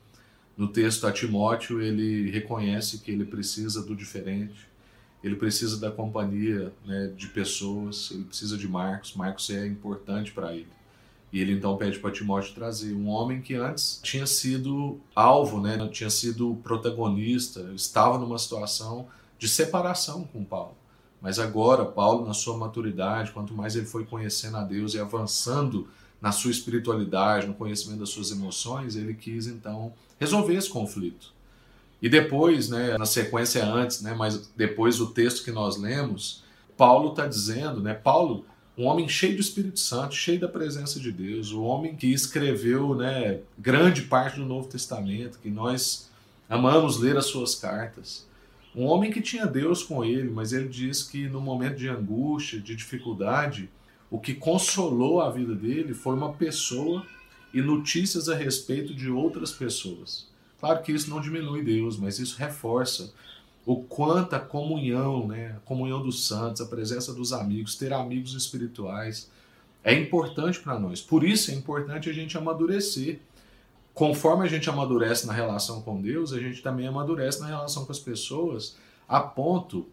No 0.57 0.69
texto 0.69 1.07
a 1.07 1.13
Timóteo, 1.13 1.83
ele 1.83 2.31
reconhece 2.31 3.01
que 3.01 3.11
ele 3.11 3.27
precisa 3.27 3.83
do 3.83 3.95
diferente, 3.95 4.67
ele 5.23 5.37
precisa 5.37 5.79
da 5.79 5.91
companhia 5.91 6.73
né, 6.87 7.13
de 7.15 7.27
pessoas, 7.27 8.11
ele 8.11 8.25
precisa 8.25 8.57
de 8.57 8.67
Marcos. 8.67 9.15
Marcos 9.15 9.51
é 9.51 9.67
importante 9.67 10.33
para 10.33 10.55
ele. 10.55 10.73
E 11.31 11.43
ele 11.43 11.53
então 11.53 11.77
pede 11.77 11.99
para 11.99 12.11
Timóteo 12.11 12.55
trazer 12.55 12.95
um 12.95 13.07
homem 13.09 13.43
que 13.43 13.53
antes 13.55 14.01
tinha 14.03 14.27
sido 14.27 14.99
alvo, 15.15 15.61
né, 15.61 15.77
tinha 15.93 16.09
sido 16.09 16.59
protagonista, 16.63 17.71
estava 17.75 18.17
numa 18.17 18.39
situação 18.39 19.09
de 19.39 19.49
separação 19.49 20.25
com 20.25 20.45
Paulo. 20.45 20.77
Mas 21.21 21.39
agora, 21.39 21.85
Paulo, 21.85 22.27
na 22.27 22.35
sua 22.35 22.57
maturidade, 22.57 23.33
quanto 23.33 23.55
mais 23.55 23.75
ele 23.75 23.87
foi 23.87 24.05
conhecendo 24.05 24.57
a 24.57 24.63
Deus 24.63 24.95
e 24.95 25.01
avançando 25.01 25.89
na 26.21 26.33
sua 26.33 26.51
espiritualidade, 26.51 27.47
no 27.47 27.55
conhecimento 27.55 28.01
das 28.01 28.11
suas 28.11 28.31
emoções, 28.31 28.97
ele 28.97 29.15
quis 29.15 29.47
então 29.47 29.93
resolver 30.19 30.55
esse 30.55 30.69
conflito. 30.69 31.33
E 32.01 32.09
depois, 32.09 32.69
né, 32.69 32.97
na 32.99 33.07
sequência 33.07 33.65
antes, 33.65 34.03
né, 34.03 34.15
mas 34.15 34.49
depois 34.57 35.01
o 35.01 35.09
texto 35.09 35.45
que 35.45 35.51
nós 35.51 35.77
lemos, 35.77 36.43
Paulo 36.77 37.11
está 37.11 37.27
dizendo, 37.27 37.81
né, 37.81 37.95
Paulo 37.95 38.45
um 38.77 38.85
homem 38.85 39.09
cheio 39.09 39.35
do 39.35 39.41
Espírito 39.41 39.81
Santo, 39.81 40.15
cheio 40.15 40.39
da 40.39 40.49
presença 40.49 41.01
de 41.01 41.11
Deus, 41.11 41.51
o 41.51 41.63
homem 41.63 41.97
que 41.97 42.13
escreveu 42.13 42.95
né, 42.95 43.41
grande 43.59 44.03
parte 44.03 44.39
do 44.39 44.45
Novo 44.45 44.69
Testamento, 44.69 45.39
que 45.39 45.49
nós 45.49 46.11
amamos 46.49 46.99
ler 46.99 47.17
as 47.17 47.27
suas 47.27 47.55
cartas. 47.55 48.27
Um 48.77 48.85
homem 48.85 49.11
que 49.11 49.23
tinha 49.23 49.47
Deus 49.47 49.83
com 49.83 50.05
ele, 50.05 50.31
mas 50.31 50.53
ele 50.53 50.69
diz 50.69 51.03
que 51.03 51.29
no 51.29 51.41
momento 51.41 51.77
de 51.77 51.89
angústia, 51.89 52.61
de 52.61 52.77
dificuldade, 52.77 53.71
o 54.11 54.21
que 54.21 54.35
consolou 54.35 55.21
a 55.23 55.31
vida 55.31 55.55
dele 55.55 55.95
foi 55.95 56.15
uma 56.15 56.35
pessoa 56.35 57.05
e 57.55 57.63
notícias 57.63 58.29
a 58.29 58.37
respeito 58.37 58.95
de 58.95 59.11
outras 59.11 59.51
pessoas. 59.51 60.29
Claro 60.61 60.83
que 60.83 60.93
isso 60.93 61.09
não 61.09 61.23
diminui 61.23 61.63
Deus, 61.63 61.97
mas 61.97 62.19
isso 62.19 62.37
reforça 62.39 63.13
o 63.65 63.83
quanto 63.83 64.35
a 64.35 64.39
comunhão, 64.39 65.27
né, 65.27 65.55
a 65.57 65.61
comunhão 65.61 66.03
dos 66.03 66.27
santos, 66.27 66.61
a 66.61 66.67
presença 66.67 67.13
dos 67.15 67.33
amigos, 67.33 67.77
ter 67.77 67.93
amigos 67.93 68.35
espirituais 68.35 69.31
é 69.83 69.95
importante 69.95 70.61
para 70.61 70.79
nós. 70.79 71.01
Por 71.01 71.25
isso 71.25 71.51
é 71.51 71.55
importante 71.55 72.11
a 72.11 72.13
gente 72.13 72.37
amadurecer. 72.37 73.21
Conforme 73.97 74.45
a 74.45 74.47
gente 74.47 74.69
amadurece 74.69 75.27
na 75.27 75.33
relação 75.33 75.81
com 75.81 75.99
Deus, 75.99 76.31
a 76.35 76.39
gente 76.39 76.61
também 76.61 76.87
amadurece 76.87 77.41
na 77.41 77.47
relação 77.47 77.87
com 77.87 77.93
as 77.93 77.99
pessoas, 77.99 78.77
a 79.09 79.21
ponto 79.21 79.87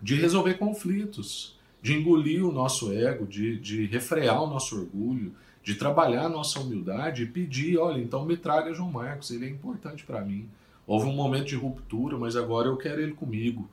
de 0.00 0.14
resolver 0.14 0.54
conflitos, 0.54 1.54
de 1.82 1.92
engolir 1.92 2.46
o 2.46 2.50
nosso 2.50 2.90
ego, 2.90 3.26
de, 3.26 3.58
de 3.58 3.84
refrear 3.84 4.42
o 4.42 4.46
nosso 4.46 4.80
orgulho, 4.80 5.34
de 5.62 5.74
trabalhar 5.74 6.24
a 6.24 6.28
nossa 6.30 6.60
humildade 6.60 7.24
e 7.24 7.26
pedir: 7.26 7.76
olha, 7.76 8.00
então 8.00 8.24
me 8.24 8.38
traga 8.38 8.72
João 8.72 8.90
Marcos, 8.90 9.30
ele 9.30 9.44
é 9.44 9.50
importante 9.50 10.02
para 10.02 10.22
mim. 10.22 10.48
Houve 10.86 11.04
um 11.04 11.14
momento 11.14 11.48
de 11.48 11.56
ruptura, 11.56 12.16
mas 12.16 12.36
agora 12.36 12.68
eu 12.68 12.78
quero 12.78 13.02
Ele 13.02 13.12
comigo. 13.12 13.68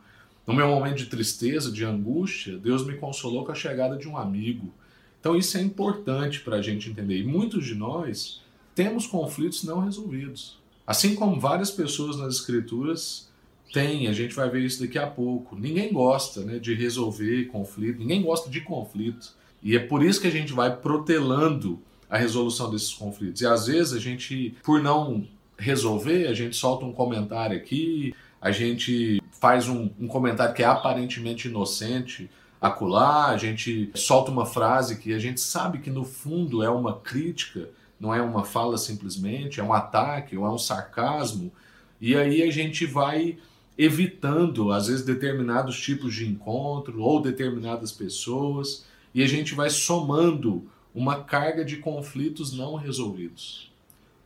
No 0.45 0.53
meu 0.53 0.67
momento 0.67 0.97
de 0.97 1.05
tristeza, 1.05 1.71
de 1.71 1.85
angústia, 1.85 2.57
Deus 2.57 2.85
me 2.85 2.97
consolou 2.97 3.45
com 3.45 3.53
a 3.53 3.55
chegada 3.55 3.95
de 3.95 4.09
um 4.09 4.17
amigo. 4.17 4.73
Então 5.21 5.37
isso 5.37 5.57
é 5.57 5.61
importante 5.61 6.41
para 6.41 6.57
a 6.57 6.61
gente 6.61 6.89
entender. 6.89 7.17
E 7.17 7.23
muitos 7.23 7.65
de 7.65 7.75
nós 7.75 8.41
temos 8.79 9.05
conflitos 9.05 9.65
não 9.65 9.81
resolvidos. 9.81 10.57
Assim 10.87 11.13
como 11.13 11.37
várias 11.37 11.69
pessoas 11.69 12.15
nas 12.15 12.35
Escrituras 12.35 13.29
têm, 13.73 14.07
a 14.07 14.13
gente 14.13 14.33
vai 14.33 14.49
ver 14.49 14.61
isso 14.61 14.79
daqui 14.79 14.97
a 14.97 15.05
pouco. 15.05 15.57
Ninguém 15.57 15.91
gosta 15.91 16.45
né, 16.45 16.59
de 16.59 16.73
resolver 16.73 17.47
conflito, 17.47 17.99
ninguém 17.99 18.21
gosta 18.21 18.49
de 18.49 18.61
conflito. 18.61 19.33
E 19.61 19.75
é 19.75 19.79
por 19.79 20.01
isso 20.01 20.21
que 20.21 20.27
a 20.27 20.31
gente 20.31 20.53
vai 20.53 20.73
protelando 20.73 21.77
a 22.09 22.17
resolução 22.17 22.71
desses 22.71 22.93
conflitos. 22.93 23.41
E 23.41 23.45
às 23.45 23.67
vezes 23.67 23.91
a 23.91 23.99
gente, 23.99 24.55
por 24.63 24.81
não 24.81 25.27
resolver, 25.57 26.27
a 26.27 26.33
gente 26.33 26.55
solta 26.55 26.85
um 26.85 26.93
comentário 26.93 27.57
aqui, 27.57 28.15
a 28.39 28.51
gente 28.53 29.21
faz 29.41 29.67
um, 29.67 29.89
um 29.99 30.07
comentário 30.07 30.55
que 30.55 30.63
é 30.63 30.65
aparentemente 30.65 31.49
inocente, 31.49 32.29
acolá, 32.61 33.25
a 33.25 33.35
gente 33.35 33.91
solta 33.93 34.31
uma 34.31 34.45
frase 34.45 34.99
que 34.99 35.13
a 35.13 35.19
gente 35.19 35.41
sabe 35.41 35.79
que 35.79 35.89
no 35.89 36.05
fundo 36.05 36.63
é 36.63 36.69
uma 36.69 36.97
crítica, 36.97 37.67
não 37.99 38.13
é 38.13 38.21
uma 38.21 38.43
fala 38.43 38.77
simplesmente, 38.77 39.59
é 39.59 39.63
um 39.63 39.73
ataque, 39.73 40.37
ou 40.37 40.45
é 40.45 40.49
um 40.49 40.57
sarcasmo, 40.57 41.51
e 41.99 42.15
aí 42.15 42.41
a 42.43 42.51
gente 42.51 42.85
vai 42.85 43.37
evitando, 43.77 44.71
às 44.71 44.87
vezes, 44.87 45.05
determinados 45.05 45.79
tipos 45.79 46.13
de 46.13 46.27
encontro 46.27 47.01
ou 47.01 47.21
determinadas 47.21 47.91
pessoas, 47.91 48.85
e 49.13 49.23
a 49.23 49.27
gente 49.27 49.53
vai 49.53 49.69
somando 49.69 50.69
uma 50.93 51.23
carga 51.23 51.63
de 51.63 51.77
conflitos 51.77 52.51
não 52.51 52.75
resolvidos. 52.75 53.71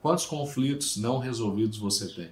Quantos 0.02 0.26
conflitos 0.26 0.98
não 0.98 1.20
resolvidos 1.20 1.78
você 1.78 2.08
tem? 2.08 2.32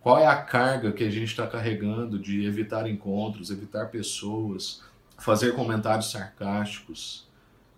Qual 0.00 0.18
é 0.18 0.26
a 0.26 0.36
carga 0.36 0.92
que 0.92 1.04
a 1.04 1.10
gente 1.10 1.26
está 1.30 1.46
carregando 1.46 2.18
de 2.18 2.44
evitar 2.44 2.88
encontros, 2.88 3.50
evitar 3.50 3.90
pessoas, 3.90 4.82
fazer 5.18 5.54
comentários 5.54 6.10
sarcásticos, 6.10 7.26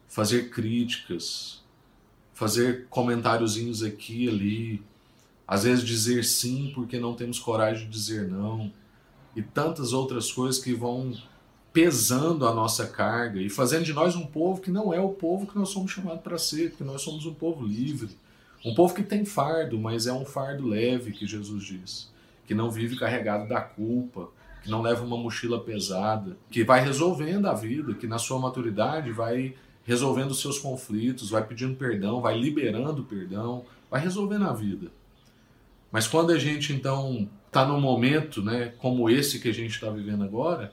fazer 0.06 0.50
críticas, 0.50 1.62
fazer 2.38 2.86
comentáriozinhos 2.88 3.82
aqui 3.82 4.26
e 4.26 4.28
ali, 4.28 4.82
às 5.44 5.64
vezes 5.64 5.84
dizer 5.84 6.24
sim 6.24 6.70
porque 6.72 6.96
não 6.96 7.12
temos 7.12 7.40
coragem 7.40 7.84
de 7.86 7.90
dizer 7.90 8.28
não, 8.28 8.72
e 9.34 9.42
tantas 9.42 9.92
outras 9.92 10.30
coisas 10.30 10.62
que 10.62 10.72
vão 10.72 11.12
pesando 11.72 12.46
a 12.46 12.54
nossa 12.54 12.86
carga 12.86 13.42
e 13.42 13.50
fazendo 13.50 13.82
de 13.82 13.92
nós 13.92 14.14
um 14.14 14.24
povo 14.24 14.60
que 14.60 14.70
não 14.70 14.94
é 14.94 15.00
o 15.00 15.08
povo 15.08 15.48
que 15.48 15.58
nós 15.58 15.70
somos 15.70 15.90
chamados 15.90 16.22
para 16.22 16.38
ser, 16.38 16.70
porque 16.70 16.84
nós 16.84 17.02
somos 17.02 17.26
um 17.26 17.34
povo 17.34 17.66
livre, 17.66 18.16
um 18.64 18.72
povo 18.72 18.94
que 18.94 19.02
tem 19.02 19.24
fardo, 19.24 19.76
mas 19.76 20.06
é 20.06 20.12
um 20.12 20.24
fardo 20.24 20.64
leve, 20.64 21.10
que 21.10 21.26
Jesus 21.26 21.64
diz, 21.64 22.08
que 22.46 22.54
não 22.54 22.70
vive 22.70 22.96
carregado 22.96 23.48
da 23.48 23.60
culpa, 23.60 24.28
que 24.62 24.70
não 24.70 24.80
leva 24.80 25.04
uma 25.04 25.16
mochila 25.16 25.58
pesada, 25.58 26.36
que 26.52 26.62
vai 26.62 26.84
resolvendo 26.84 27.46
a 27.46 27.52
vida, 27.52 27.94
que 27.94 28.06
na 28.06 28.16
sua 28.16 28.38
maturidade 28.38 29.10
vai 29.10 29.56
resolvendo 29.88 30.34
seus 30.34 30.58
conflitos, 30.58 31.30
vai 31.30 31.42
pedindo 31.42 31.74
perdão, 31.74 32.20
vai 32.20 32.38
liberando 32.38 33.02
perdão, 33.04 33.64
vai 33.90 34.02
resolvendo 34.02 34.44
a 34.44 34.52
vida. 34.52 34.88
Mas 35.90 36.06
quando 36.06 36.30
a 36.30 36.38
gente 36.38 36.74
então 36.74 37.26
está 37.46 37.66
num 37.66 37.80
momento, 37.80 38.42
né, 38.42 38.74
como 38.76 39.08
esse 39.08 39.40
que 39.40 39.48
a 39.48 39.54
gente 39.54 39.70
está 39.70 39.88
vivendo 39.88 40.22
agora, 40.22 40.70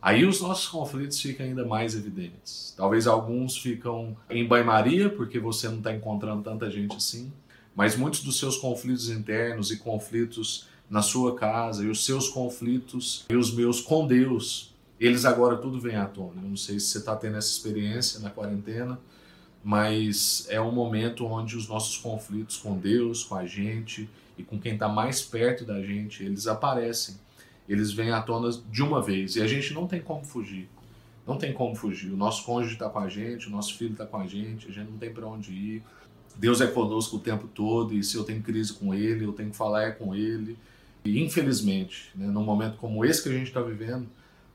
Aí 0.00 0.26
os 0.26 0.38
nossos 0.38 0.68
conflitos 0.68 1.18
ficam 1.18 1.46
ainda 1.46 1.64
mais 1.64 1.96
evidentes. 1.96 2.74
Talvez 2.76 3.06
alguns 3.06 3.56
ficam 3.56 4.14
em 4.28 4.46
banho-maria, 4.46 5.08
porque 5.08 5.38
você 5.38 5.66
não 5.66 5.78
está 5.78 5.94
encontrando 5.94 6.42
tanta 6.42 6.70
gente 6.70 6.94
assim, 6.94 7.32
mas 7.74 7.96
muitos 7.96 8.22
dos 8.22 8.38
seus 8.38 8.58
conflitos 8.58 9.08
internos 9.08 9.70
e 9.70 9.78
conflitos 9.78 10.68
na 10.90 11.00
sua 11.00 11.34
casa, 11.34 11.82
e 11.82 11.88
os 11.88 12.04
seus 12.04 12.28
conflitos 12.28 13.24
e 13.30 13.34
os 13.34 13.50
meus 13.50 13.80
com 13.80 14.06
Deus, 14.06 14.73
eles 14.98 15.24
agora 15.24 15.56
tudo 15.56 15.80
vem 15.80 15.96
à 15.96 16.06
tona. 16.06 16.42
Eu 16.42 16.48
não 16.48 16.56
sei 16.56 16.78
se 16.78 16.86
você 16.86 16.98
está 16.98 17.16
tendo 17.16 17.36
essa 17.36 17.50
experiência 17.50 18.20
na 18.20 18.30
quarentena, 18.30 18.98
mas 19.62 20.46
é 20.48 20.60
um 20.60 20.72
momento 20.72 21.26
onde 21.26 21.56
os 21.56 21.68
nossos 21.68 21.96
conflitos 21.96 22.56
com 22.56 22.76
Deus, 22.76 23.24
com 23.24 23.34
a 23.34 23.46
gente 23.46 24.08
e 24.36 24.42
com 24.42 24.58
quem 24.58 24.74
está 24.74 24.88
mais 24.88 25.22
perto 25.22 25.64
da 25.64 25.80
gente, 25.82 26.22
eles 26.22 26.46
aparecem 26.46 27.16
eles 27.68 27.92
vêm 27.92 28.10
à 28.10 28.20
tona 28.20 28.50
de 28.70 28.82
uma 28.82 29.00
vez 29.00 29.36
e 29.36 29.42
a 29.42 29.46
gente 29.46 29.72
não 29.72 29.86
tem 29.86 30.00
como 30.00 30.24
fugir. 30.24 30.68
Não 31.26 31.38
tem 31.38 31.52
como 31.52 31.74
fugir. 31.74 32.12
O 32.12 32.16
nosso 32.16 32.44
cônjuge 32.44 32.74
está 32.74 32.88
com 32.88 32.98
a 32.98 33.08
gente, 33.08 33.48
o 33.48 33.50
nosso 33.50 33.76
filho 33.76 33.92
está 33.92 34.04
com 34.04 34.18
a 34.18 34.26
gente, 34.26 34.68
a 34.68 34.72
gente 34.72 34.90
não 34.90 34.98
tem 34.98 35.12
para 35.12 35.26
onde 35.26 35.52
ir. 35.52 35.82
Deus 36.36 36.60
é 36.60 36.66
conosco 36.66 37.16
o 37.16 37.20
tempo 37.20 37.48
todo 37.48 37.94
e 37.94 38.02
se 38.02 38.16
eu 38.16 38.24
tenho 38.24 38.42
crise 38.42 38.72
com 38.74 38.94
Ele, 38.94 39.24
eu 39.24 39.32
tenho 39.32 39.50
que 39.50 39.56
falar 39.56 39.84
é 39.84 39.90
com 39.90 40.14
Ele. 40.14 40.58
E 41.04 41.22
infelizmente, 41.22 42.10
né, 42.14 42.26
num 42.26 42.44
momento 42.44 42.76
como 42.76 43.04
esse 43.04 43.22
que 43.22 43.28
a 43.30 43.32
gente 43.32 43.46
está 43.46 43.62
vivendo, 43.62 44.06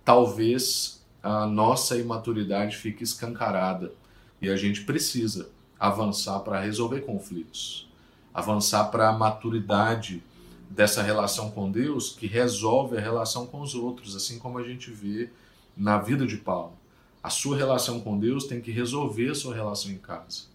talvez 0.10 1.06
a 1.22 1.46
nossa 1.46 1.96
imaturidade 1.96 2.78
fique 2.78 3.04
escancarada 3.04 3.94
e 4.42 4.50
a 4.50 4.56
gente 4.56 4.82
precisa 4.82 5.52
avançar 5.80 6.40
para 6.40 6.60
resolver 6.60 7.02
conflitos, 7.02 7.88
avançar 8.34 8.86
para 8.86 9.10
a 9.10 9.12
maturidade 9.12 10.24
dessa 10.68 11.04
relação 11.04 11.52
com 11.52 11.70
Deus 11.70 12.10
que 12.10 12.26
resolve 12.26 12.98
a 12.98 13.00
relação 13.00 13.46
com 13.46 13.62
os 13.62 13.76
outros, 13.76 14.16
assim 14.16 14.40
como 14.40 14.58
a 14.58 14.64
gente 14.64 14.90
vê 14.90 15.30
na 15.78 16.00
vida 16.00 16.26
de 16.26 16.38
Paulo. 16.38 16.74
A 17.22 17.30
sua 17.30 17.56
relação 17.56 18.00
com 18.00 18.18
Deus 18.18 18.46
tem 18.46 18.60
que 18.60 18.72
resolver 18.72 19.30
a 19.30 19.36
sua 19.36 19.54
relação 19.54 19.92
em 19.92 20.00
casa. 20.00 20.46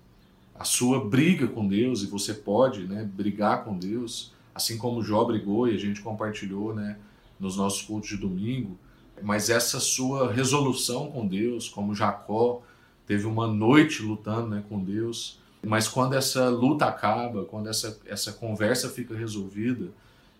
A 0.59 0.65
sua 0.65 1.05
briga 1.05 1.47
com 1.47 1.69
Deus, 1.69 2.03
e 2.03 2.07
você 2.07 2.35
pode 2.35 2.89
né, 2.89 3.05
brigar 3.05 3.63
com 3.63 3.79
Deus, 3.79 4.33
assim 4.53 4.77
como 4.77 5.01
Jó 5.01 5.25
brigou 5.25 5.69
e 5.69 5.77
a 5.77 5.79
gente 5.79 6.01
compartilhou 6.01 6.75
né, 6.75 6.99
nos 7.39 7.57
nossos 7.57 7.83
cultos 7.83 8.09
de 8.09 8.17
domingo, 8.17 8.77
mas 9.23 9.51
essa 9.51 9.81
sua 9.81 10.33
resolução 10.33 11.11
com 11.11 11.27
Deus, 11.27 11.69
como 11.69 11.95
Jacó 11.95 12.63
teve 13.07 13.27
uma 13.27 13.47
noite 13.47 14.03
lutando 14.03 14.49
né, 14.49 14.65
com 14.69 14.83
Deus, 14.83 15.39
mas 15.63 15.89
quando 15.89 16.15
essa 16.15 16.49
luta 16.49 16.87
acaba, 16.87 17.45
quando 17.45 17.69
essa, 17.69 17.99
essa 18.07 18.33
conversa 18.33 18.89
fica 18.89 19.17
resolvida, 19.17 19.89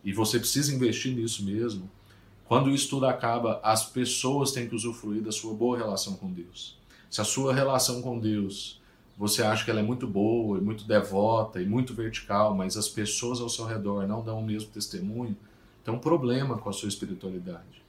e 0.05 0.13
você 0.13 0.39
precisa 0.39 0.75
investir 0.75 1.15
nisso 1.15 1.45
mesmo, 1.45 1.91
quando 2.47 2.71
isso 2.71 2.91
tudo 2.91 3.07
acaba, 3.07 3.59
as 3.63 3.87
pessoas 3.87 4.53
têm 4.53 4.69
que 4.69 4.75
usufruir 4.75 5.23
da 5.23 5.33
sua 5.33 5.55
boa 5.55 5.79
relação 5.79 6.15
com 6.15 6.31
Deus. 6.31 6.77
Se 7.11 7.21
a 7.21 7.25
sua 7.25 7.55
relação 7.55 8.03
com 8.03 8.19
Deus, 8.19 8.81
você 9.17 9.43
acha 9.43 9.65
que 9.65 9.71
ela 9.71 9.81
é 9.81 9.83
muito 9.83 10.07
boa, 10.07 10.59
e 10.59 10.61
muito 10.61 10.85
devota 10.85 11.61
e 11.61 11.67
muito 11.67 11.95
vertical, 11.95 12.55
mas 12.55 12.77
as 12.77 12.89
pessoas 12.89 13.41
ao 13.41 13.49
seu 13.49 13.65
redor 13.65 14.07
não 14.07 14.23
dão 14.23 14.41
o 14.41 14.45
mesmo 14.45 14.71
testemunho, 14.71 15.37
tem 15.83 15.95
um 15.95 15.99
problema 15.99 16.59
com 16.59 16.69
a 16.69 16.73
sua 16.73 16.89
espiritualidade. 16.89 17.84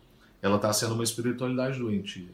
Ela 0.46 0.58
está 0.58 0.72
sendo 0.72 0.94
uma 0.94 1.04
espiritualidade 1.04 1.80
doentia. 1.80 2.30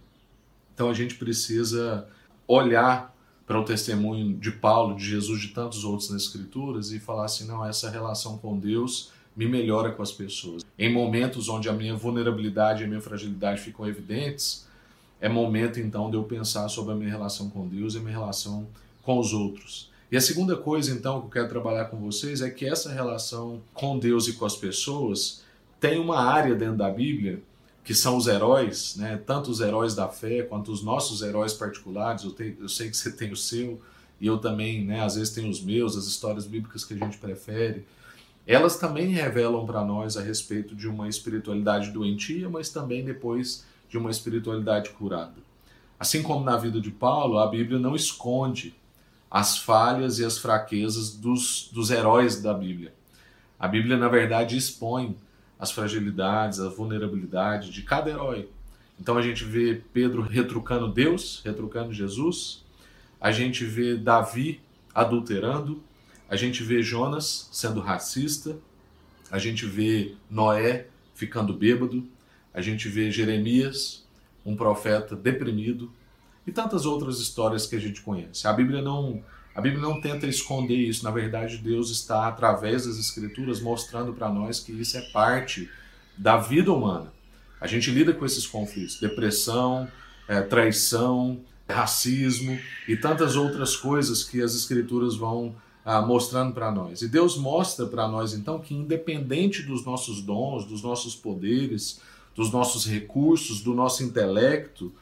Então 0.74 0.89
a 0.89 0.94
gente 0.94 1.15
precisa 1.15 2.06
olhar 2.46 3.15
para 3.48 3.58
o 3.58 3.63
testemunho 3.63 4.38
de 4.38 4.51
Paulo, 4.51 4.98
de 4.98 5.06
Jesus, 5.06 5.39
de 5.39 5.48
tantos 5.48 5.86
outros 5.86 6.10
nas 6.10 6.24
Escrituras 6.24 6.91
e 6.91 7.00
falar 7.00 7.24
assim: 7.24 7.48
não, 7.48 7.65
essa 7.65 7.89
relação 7.89 8.38
com 8.38 8.60
Deus 8.60 9.13
me 9.34 9.48
melhora 9.48 9.91
com 9.91 10.03
as 10.03 10.12
pessoas. 10.12 10.65
Em 10.77 10.91
momentos 10.91 11.48
onde 11.48 11.70
a 11.70 11.74
minha 11.74 11.96
vulnerabilidade 11.96 12.82
e 12.82 12.86
a 12.86 12.88
minha 12.89 13.00
fragilidade 13.00 13.62
ficam 13.62 13.88
evidentes, 13.88 14.68
é 15.22 15.30
momento 15.30 15.80
então 15.80 16.10
de 16.10 16.18
eu 16.18 16.24
pensar 16.24 16.68
sobre 16.68 16.91
a 16.91 16.96
minha 16.98 17.10
relação 17.10 17.50
com 17.50 17.65
Deus 17.65 17.94
e 17.94 18.00
a 18.00 18.01
minha 18.01 18.18
relação 18.18 18.68
com 19.03 19.20
os 19.20 19.32
outros. 19.32 19.89
E 20.12 20.18
a 20.18 20.22
segunda 20.22 20.58
coisa 20.58 20.91
então 20.91 21.22
que 21.22 21.27
eu 21.27 21.32
quero 21.32 21.48
trabalhar 21.48 21.86
com 21.86 21.96
vocês 21.96 22.41
é 22.41 22.50
que 22.50 22.68
essa 22.68 22.91
relação 22.91 23.62
com 23.74 23.98
Deus 23.98 24.27
e 24.27 24.34
com 24.34 24.44
as 24.44 24.58
pessoas 24.58 25.46
tem 25.80 25.98
uma 25.98 26.20
área 26.20 26.53
dentro 26.53 26.75
da 26.75 26.89
Bíblia 26.89 27.41
que 27.83 27.95
são 27.95 28.15
os 28.15 28.27
heróis, 28.27 28.95
né? 28.95 29.17
tanto 29.25 29.50
os 29.50 29.59
heróis 29.59 29.95
da 29.95 30.07
fé 30.07 30.43
quanto 30.43 30.71
os 30.71 30.83
nossos 30.83 31.21
heróis 31.21 31.53
particulares. 31.53 32.23
Eu, 32.23 32.31
tenho, 32.31 32.57
eu 32.59 32.69
sei 32.69 32.89
que 32.89 32.97
você 32.97 33.11
tem 33.13 33.31
o 33.31 33.35
seu 33.35 33.81
e 34.19 34.27
eu 34.27 34.38
também, 34.38 34.85
né? 34.85 35.03
às 35.03 35.15
vezes 35.15 35.33
tenho 35.33 35.50
os 35.50 35.61
meus, 35.61 35.97
as 35.97 36.05
histórias 36.05 36.45
bíblicas 36.45 36.85
que 36.85 36.93
a 36.93 36.97
gente 36.97 37.17
prefere. 37.17 37.85
Elas 38.45 38.77
também 38.77 39.07
revelam 39.07 39.65
para 39.65 39.83
nós 39.83 40.17
a 40.17 40.21
respeito 40.21 40.75
de 40.75 40.88
uma 40.88 41.07
espiritualidade 41.07 41.91
doentia, 41.91 42.50
mas 42.50 42.69
também 42.69 43.03
depois 43.03 43.65
de 43.89 43.97
uma 43.97 44.09
espiritualidade 44.09 44.91
curada. 44.91 45.35
Assim 46.00 46.23
como 46.23 46.43
na 46.43 46.57
vida 46.57 46.81
de 46.81 46.89
Paulo, 46.89 47.38
a 47.38 47.47
Bíblia 47.47 47.77
não 47.77 47.95
esconde 47.95 48.75
as 49.29 49.57
falhas 49.57 50.19
e 50.19 50.25
as 50.25 50.38
fraquezas 50.38 51.15
dos, 51.15 51.69
dos 51.71 51.91
heróis 51.91 52.41
da 52.41 52.53
Bíblia. 52.53 52.93
A 53.59 53.67
Bíblia, 53.67 53.95
na 53.95 54.07
verdade, 54.07 54.57
expõe 54.57 55.15
as 55.62 55.72
fragilidades, 55.72 56.60
a 56.60 56.70
vulnerabilidade 56.70 57.70
de 57.70 57.84
cada 57.84 58.10
herói. 58.10 58.50
Então 59.00 59.15
a 59.15 59.22
gente 59.22 59.44
vê 59.44 59.80
Pedro 59.94 60.24
retrucando 60.24 60.91
Deus, 60.91 61.39
retrucando 61.46 61.94
Jesus, 61.94 62.65
a 63.20 63.32
gente 63.32 63.63
vê 63.63 63.96
Davi 63.96 64.60
adulterando, 64.94 65.84
a 66.27 66.36
gente 66.36 66.63
vê 66.63 66.82
Jonas 66.82 67.48
sendo 67.51 67.80
racista, 67.80 68.58
a 69.30 69.38
gente 69.38 69.68
vê 69.68 70.15
Noé 70.27 70.88
ficando 71.13 71.53
bêbado, 71.53 72.08
a 72.51 72.60
gente 72.60 72.89
vê 72.89 73.12
Jeremias, 73.12 74.03
um 74.44 74.56
profeta 74.56 75.15
deprimido, 75.15 75.91
e 76.46 76.51
tantas 76.51 76.88
outras 76.88 77.20
histórias 77.20 77.68
que 77.68 77.75
a 77.75 77.80
gente 77.80 78.01
conhece. 78.01 78.48
A 78.48 78.53
Bíblia 78.53 78.82
não 78.82 79.24
A 79.53 79.60
Bíblia 79.60 79.81
não 79.81 80.00
tenta 80.00 80.25
esconder 80.27 80.77
isso, 80.77 81.03
na 81.03 81.12
verdade, 81.12 81.58
Deus 81.58 81.89
está, 81.89 82.27
através 82.27 82.86
das 82.86 82.98
Escrituras, 82.98 83.60
mostrando 83.60 84.13
para 84.13 84.29
nós 84.29 84.60
que 84.60 84.72
isso 84.72 84.98
é 84.98 85.01
parte 85.12 85.70
da 86.17 86.38
vida 86.38 86.72
humana. 86.72 87.12
A 87.60 87.67
gente 87.67 87.91
lida 87.91 88.13
com 88.13 88.25
esses 88.25 88.48
conflitos: 88.48 89.00
depressão, 89.00 89.88
é, 90.27 90.41
traição, 90.41 91.41
racismo 91.70 92.58
e 92.88 92.96
tantas 92.96 93.36
outras 93.36 93.75
coisas 93.75 94.24
que 94.24 94.41
as 94.41 94.55
Escrituras 94.55 95.15
vão 95.15 95.55
ah, 95.84 96.01
mostrando 96.01 96.53
para 96.53 96.72
nós. 96.72 97.01
E 97.01 97.08
Deus 97.08 97.38
mostra 97.38 97.86
para 97.86 98.08
nós, 98.08 98.34
então, 98.34 98.60
que 98.60 98.74
independente 98.74 99.63
dos 99.63 99.86
nossos 99.86 100.22
dons, 100.22 100.65
dos 100.65 100.81
nossos 100.81 101.15
poderes, 101.15 102.00
dos 102.36 102.51
nossos 102.51 102.86
recursos, 102.86 103.62
do 103.62 103.74
nosso 103.74 104.03
intelecto, 104.03 104.93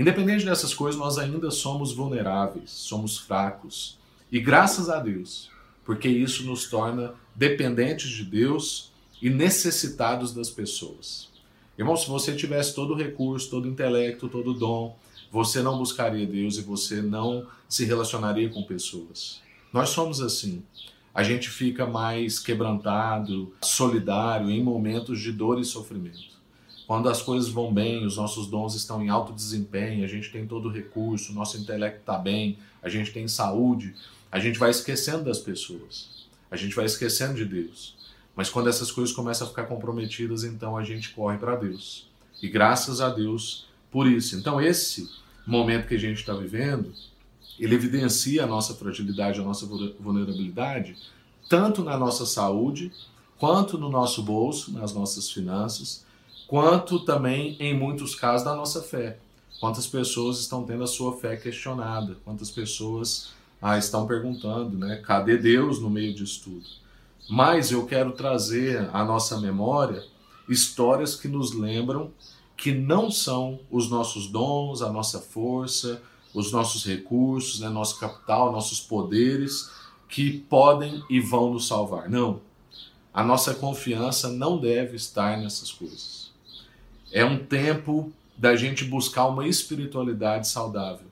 Independente 0.00 0.46
dessas 0.46 0.72
coisas, 0.72 0.98
nós 0.98 1.18
ainda 1.18 1.50
somos 1.50 1.92
vulneráveis, 1.92 2.70
somos 2.70 3.18
fracos. 3.18 3.98
E 4.32 4.40
graças 4.40 4.88
a 4.88 4.98
Deus, 4.98 5.50
porque 5.84 6.08
isso 6.08 6.42
nos 6.44 6.70
torna 6.70 7.12
dependentes 7.34 8.08
de 8.08 8.24
Deus 8.24 8.92
e 9.20 9.28
necessitados 9.28 10.32
das 10.32 10.48
pessoas. 10.48 11.28
Irmão, 11.76 11.98
se 11.98 12.08
você 12.08 12.34
tivesse 12.34 12.74
todo 12.74 12.94
o 12.94 12.96
recurso, 12.96 13.50
todo 13.50 13.66
o 13.66 13.68
intelecto, 13.68 14.26
todo 14.26 14.52
o 14.52 14.58
dom, 14.58 14.96
você 15.30 15.60
não 15.60 15.76
buscaria 15.76 16.26
Deus 16.26 16.56
e 16.56 16.62
você 16.62 17.02
não 17.02 17.46
se 17.68 17.84
relacionaria 17.84 18.48
com 18.48 18.62
pessoas. 18.62 19.42
Nós 19.70 19.90
somos 19.90 20.22
assim. 20.22 20.62
A 21.14 21.22
gente 21.22 21.50
fica 21.50 21.86
mais 21.86 22.38
quebrantado, 22.38 23.52
solidário 23.60 24.48
em 24.48 24.64
momentos 24.64 25.20
de 25.20 25.30
dor 25.30 25.60
e 25.60 25.64
sofrimento. 25.66 26.39
Quando 26.90 27.08
as 27.08 27.22
coisas 27.22 27.48
vão 27.48 27.72
bem, 27.72 28.04
os 28.04 28.16
nossos 28.16 28.48
dons 28.48 28.74
estão 28.74 29.00
em 29.00 29.08
alto 29.08 29.32
desempenho, 29.32 30.02
a 30.04 30.08
gente 30.08 30.28
tem 30.32 30.44
todo 30.44 30.68
o 30.68 30.72
recurso, 30.72 31.32
nosso 31.32 31.56
intelecto 31.56 32.00
está 32.00 32.18
bem, 32.18 32.58
a 32.82 32.88
gente 32.88 33.12
tem 33.12 33.28
saúde, 33.28 33.94
a 34.28 34.40
gente 34.40 34.58
vai 34.58 34.70
esquecendo 34.70 35.22
das 35.22 35.38
pessoas, 35.38 36.26
a 36.50 36.56
gente 36.56 36.74
vai 36.74 36.86
esquecendo 36.86 37.34
de 37.34 37.44
Deus. 37.44 37.94
Mas 38.34 38.50
quando 38.50 38.68
essas 38.68 38.90
coisas 38.90 39.14
começam 39.14 39.46
a 39.46 39.50
ficar 39.50 39.66
comprometidas, 39.66 40.42
então 40.42 40.76
a 40.76 40.82
gente 40.82 41.10
corre 41.10 41.38
para 41.38 41.54
Deus. 41.54 42.08
E 42.42 42.48
graças 42.48 43.00
a 43.00 43.08
Deus 43.08 43.68
por 43.88 44.08
isso. 44.08 44.34
Então, 44.34 44.60
esse 44.60 45.08
momento 45.46 45.86
que 45.86 45.94
a 45.94 46.00
gente 46.00 46.18
está 46.18 46.34
vivendo, 46.34 46.92
ele 47.56 47.76
evidencia 47.76 48.42
a 48.42 48.48
nossa 48.48 48.74
fragilidade, 48.74 49.38
a 49.38 49.44
nossa 49.44 49.64
vulnerabilidade, 49.64 50.96
tanto 51.48 51.84
na 51.84 51.96
nossa 51.96 52.26
saúde, 52.26 52.90
quanto 53.38 53.78
no 53.78 53.88
nosso 53.88 54.24
bolso, 54.24 54.72
nas 54.72 54.92
nossas 54.92 55.30
finanças 55.30 56.09
quanto 56.50 56.98
também, 56.98 57.56
em 57.60 57.78
muitos 57.78 58.16
casos, 58.16 58.44
da 58.44 58.56
nossa 58.56 58.82
fé. 58.82 59.18
Quantas 59.60 59.86
pessoas 59.86 60.40
estão 60.40 60.64
tendo 60.64 60.82
a 60.82 60.86
sua 60.88 61.16
fé 61.16 61.36
questionada, 61.36 62.16
quantas 62.24 62.50
pessoas 62.50 63.30
ah, 63.62 63.78
estão 63.78 64.04
perguntando, 64.04 64.76
né? 64.76 64.96
Cadê 64.96 65.38
Deus 65.38 65.78
no 65.78 65.88
meio 65.88 66.12
disso 66.12 66.40
tudo? 66.42 66.66
Mas 67.28 67.70
eu 67.70 67.86
quero 67.86 68.10
trazer 68.10 68.90
à 68.92 69.04
nossa 69.04 69.40
memória 69.40 70.04
histórias 70.48 71.14
que 71.14 71.28
nos 71.28 71.52
lembram 71.52 72.10
que 72.56 72.72
não 72.72 73.12
são 73.12 73.60
os 73.70 73.88
nossos 73.88 74.26
dons, 74.26 74.82
a 74.82 74.90
nossa 74.90 75.20
força, 75.20 76.02
os 76.34 76.50
nossos 76.50 76.84
recursos, 76.84 77.60
né, 77.60 77.68
nosso 77.68 78.00
capital, 78.00 78.50
nossos 78.50 78.80
poderes 78.80 79.70
que 80.08 80.32
podem 80.32 81.00
e 81.08 81.20
vão 81.20 81.52
nos 81.52 81.68
salvar. 81.68 82.10
Não. 82.10 82.40
A 83.14 83.22
nossa 83.22 83.54
confiança 83.54 84.28
não 84.28 84.58
deve 84.58 84.96
estar 84.96 85.38
nessas 85.38 85.70
coisas. 85.70 86.29
É 87.12 87.24
um 87.24 87.44
tempo 87.44 88.12
da 88.38 88.54
gente 88.54 88.84
buscar 88.84 89.26
uma 89.26 89.46
espiritualidade 89.46 90.48
saudável, 90.48 91.06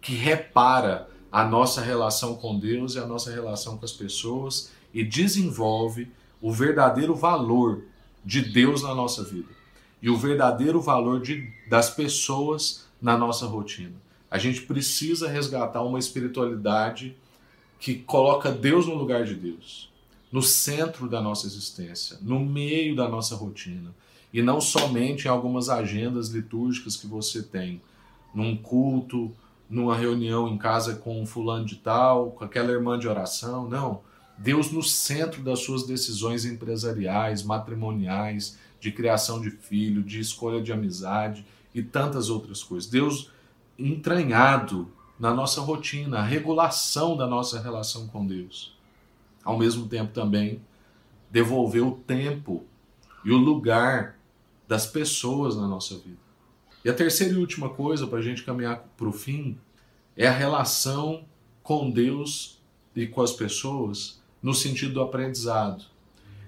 que 0.00 0.12
repara 0.14 1.08
a 1.30 1.44
nossa 1.44 1.80
relação 1.80 2.34
com 2.34 2.58
Deus 2.58 2.94
e 2.94 2.98
a 2.98 3.06
nossa 3.06 3.30
relação 3.30 3.78
com 3.78 3.84
as 3.84 3.92
pessoas 3.92 4.70
e 4.92 5.04
desenvolve 5.04 6.08
o 6.42 6.52
verdadeiro 6.52 7.14
valor 7.14 7.82
de 8.24 8.42
Deus 8.42 8.82
na 8.82 8.94
nossa 8.94 9.22
vida 9.22 9.48
e 10.02 10.10
o 10.10 10.16
verdadeiro 10.16 10.80
valor 10.80 11.20
de, 11.20 11.52
das 11.68 11.90
pessoas 11.90 12.86
na 13.00 13.16
nossa 13.16 13.46
rotina. 13.46 13.94
A 14.30 14.38
gente 14.38 14.62
precisa 14.62 15.28
resgatar 15.28 15.82
uma 15.82 15.98
espiritualidade 15.98 17.16
que 17.78 17.94
coloca 17.94 18.50
Deus 18.50 18.86
no 18.86 18.94
lugar 18.94 19.24
de 19.24 19.34
Deus, 19.34 19.90
no 20.30 20.42
centro 20.42 21.08
da 21.08 21.20
nossa 21.20 21.46
existência, 21.46 22.18
no 22.20 22.40
meio 22.40 22.96
da 22.96 23.08
nossa 23.08 23.34
rotina 23.36 23.94
e 24.32 24.42
não 24.42 24.60
somente 24.60 25.26
em 25.26 25.30
algumas 25.30 25.68
agendas 25.68 26.28
litúrgicas 26.28 26.96
que 26.96 27.06
você 27.06 27.42
tem, 27.42 27.80
num 28.34 28.56
culto, 28.56 29.32
numa 29.68 29.96
reunião 29.96 30.48
em 30.48 30.58
casa 30.58 30.96
com 30.96 31.20
um 31.20 31.26
fulano 31.26 31.64
de 31.64 31.76
tal, 31.76 32.32
com 32.32 32.44
aquela 32.44 32.70
irmã 32.70 32.98
de 32.98 33.08
oração, 33.08 33.68
não. 33.68 34.00
Deus 34.36 34.70
no 34.70 34.82
centro 34.82 35.42
das 35.42 35.60
suas 35.60 35.86
decisões 35.86 36.44
empresariais, 36.44 37.42
matrimoniais, 37.42 38.58
de 38.80 38.90
criação 38.90 39.40
de 39.40 39.50
filho, 39.50 40.02
de 40.02 40.18
escolha 40.18 40.62
de 40.62 40.72
amizade 40.72 41.44
e 41.74 41.82
tantas 41.82 42.30
outras 42.30 42.62
coisas. 42.62 42.88
Deus 42.88 43.30
entranhado 43.78 44.90
na 45.18 45.34
nossa 45.34 45.60
rotina, 45.60 46.20
a 46.20 46.24
regulação 46.24 47.16
da 47.16 47.26
nossa 47.26 47.60
relação 47.60 48.08
com 48.08 48.26
Deus. 48.26 48.74
Ao 49.44 49.58
mesmo 49.58 49.86
tempo 49.86 50.12
também 50.12 50.60
devolver 51.30 51.82
o 51.82 51.92
tempo 51.92 52.64
e 53.24 53.30
o 53.30 53.36
lugar 53.36 54.16
das 54.70 54.86
pessoas 54.86 55.56
na 55.56 55.66
nossa 55.66 55.96
vida. 55.96 56.20
E 56.84 56.88
a 56.88 56.94
terceira 56.94 57.34
e 57.34 57.36
última 57.36 57.70
coisa 57.70 58.06
para 58.06 58.20
a 58.20 58.22
gente 58.22 58.44
caminhar 58.44 58.84
para 58.96 59.08
o 59.08 59.12
fim 59.12 59.58
é 60.16 60.28
a 60.28 60.32
relação 60.32 61.24
com 61.60 61.90
Deus 61.90 62.60
e 62.94 63.04
com 63.04 63.20
as 63.20 63.32
pessoas 63.32 64.22
no 64.40 64.54
sentido 64.54 64.94
do 64.94 65.00
aprendizado. 65.00 65.86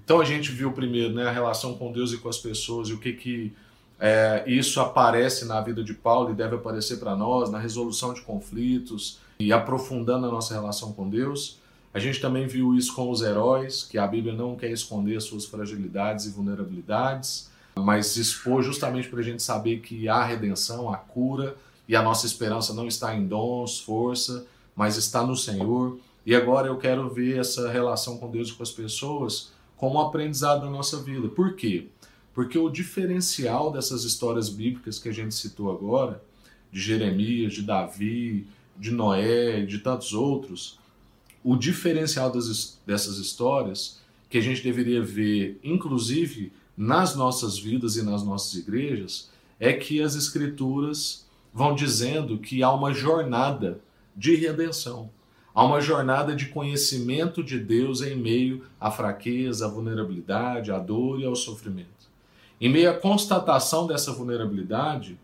Então 0.05 0.21
a 0.21 0.25
gente 0.25 0.53
viu 0.53 0.71
primeiro 0.71 1.13
né, 1.13 1.27
a 1.27 1.33
relação 1.33 1.75
com 1.75 1.91
Deus 1.91 2.13
e 2.13 2.19
com 2.19 2.29
as 2.29 2.39
pessoas 2.39 2.91
e 2.91 2.93
o 2.93 2.99
que, 2.99 3.13
que 3.13 3.53
é, 3.99 4.45
isso 4.47 4.81
aparece 4.81 5.45
na 5.45 5.61
vida 5.61 5.83
de 5.83 5.93
Paulo 5.93 6.31
e 6.31 6.35
deve 6.35 6.55
aparecer 6.55 7.01
para 7.01 7.17
nós 7.17 7.51
na 7.51 7.59
resolução 7.59 8.15
de 8.15 8.21
conflitos 8.21 9.19
e 9.41 9.53
aprofundando 9.53 10.29
a 10.29 10.31
nossa 10.31 10.55
relação 10.55 10.93
com 10.93 11.11
Deus. 11.11 11.59
A 11.93 11.99
gente 11.99 12.21
também 12.21 12.47
viu 12.47 12.73
isso 12.73 12.95
com 12.95 13.11
os 13.11 13.21
heróis, 13.21 13.83
que 13.83 13.99
a 13.99 14.07
Bíblia 14.07 14.33
não 14.33 14.55
quer 14.55 14.71
esconder 14.71 15.21
suas 15.21 15.45
fragilidades 15.45 16.27
e 16.27 16.31
vulnerabilidades 16.31 17.51
mas 17.75 18.17
expor 18.17 18.63
justamente 18.63 19.09
para 19.09 19.21
a 19.21 19.23
gente 19.23 19.43
saber 19.43 19.81
que 19.81 20.09
há 20.09 20.25
redenção, 20.25 20.93
há 20.93 20.97
cura 20.97 21.57
e 21.89 21.97
a 21.97 22.03
nossa 22.03 22.27
esperança 22.27 22.75
não 22.75 22.87
está 22.87 23.15
em 23.15 23.27
dons, 23.27 23.81
força, 23.81 24.47
mas 24.75 24.97
está 24.97 25.27
no 25.27 25.37
Senhor. 25.37 25.99
E 26.25 26.35
agora 26.35 26.69
eu 26.69 26.77
quero 26.77 27.09
ver 27.09 27.39
essa 27.39 27.71
relação 27.71 28.19
com 28.19 28.31
Deus 28.31 28.49
e 28.49 28.55
com 28.55 28.63
as 28.63 28.71
pessoas 28.71 29.53
como 29.77 29.97
um 29.97 30.01
aprendizado 30.01 30.65
na 30.65 30.71
nossa 30.71 30.99
vida. 31.03 31.29
Por 31.29 31.57
quê? 31.57 31.89
Porque 32.33 32.57
o 32.57 32.71
diferencial 32.71 33.73
dessas 33.73 34.05
histórias 34.05 34.49
bíblicas 34.49 34.99
que 34.99 35.09
a 35.09 35.13
gente 35.13 35.35
citou 35.35 35.71
agora, 35.71 36.23
de 36.71 36.81
Jeremias, 36.81 37.53
de 37.53 37.63
Davi, 37.63 38.47
de 38.79 38.91
Noé, 38.91 39.63
de 39.63 39.79
tantos 39.79 40.13
outros, 40.15 40.79
o 41.45 41.57
diferencial 41.57 42.31
das, 42.31 42.81
dessas 42.87 43.19
histórias 43.19 44.01
que 44.31 44.39
a 44.39 44.41
gente 44.41 44.63
deveria 44.63 45.03
ver, 45.03 45.59
inclusive 45.63 46.53
nas 46.83 47.15
nossas 47.15 47.57
vidas 47.57 47.95
e 47.97 48.03
nas 48.03 48.25
nossas 48.25 48.55
igrejas 48.55 49.31
é 49.61 49.73
que 49.73 50.03
as 50.03 50.17
Escrituras 50.17 51.25
vão 51.55 51.77
dizendo 51.77 52.39
que 52.39 52.61
há 52.61 52.73
uma 52.73 52.93
jornada 52.93 53.81
de 54.17 54.35
redenção, 54.35 55.09
há 55.55 55.65
uma 55.65 55.81
jornada 55.81 56.35
de 56.35 56.47
conhecimento 56.47 57.41
de 57.41 57.61
Deus 57.61 58.03
em 58.03 58.17
meio 58.17 58.65
à 58.81 58.91
fraqueza, 58.91 59.67
à 59.67 59.69
vulnerabilidade, 59.69 60.73
à 60.73 60.79
dor 60.81 61.21
e 61.21 61.25
ao 61.25 61.37
sofrimento. 61.37 62.11
Em 62.61 62.69
meio 62.69 62.91
à 62.91 62.95
constatação 62.95 63.87
dessa 63.87 64.13
vulnerabilidade 64.13 65.17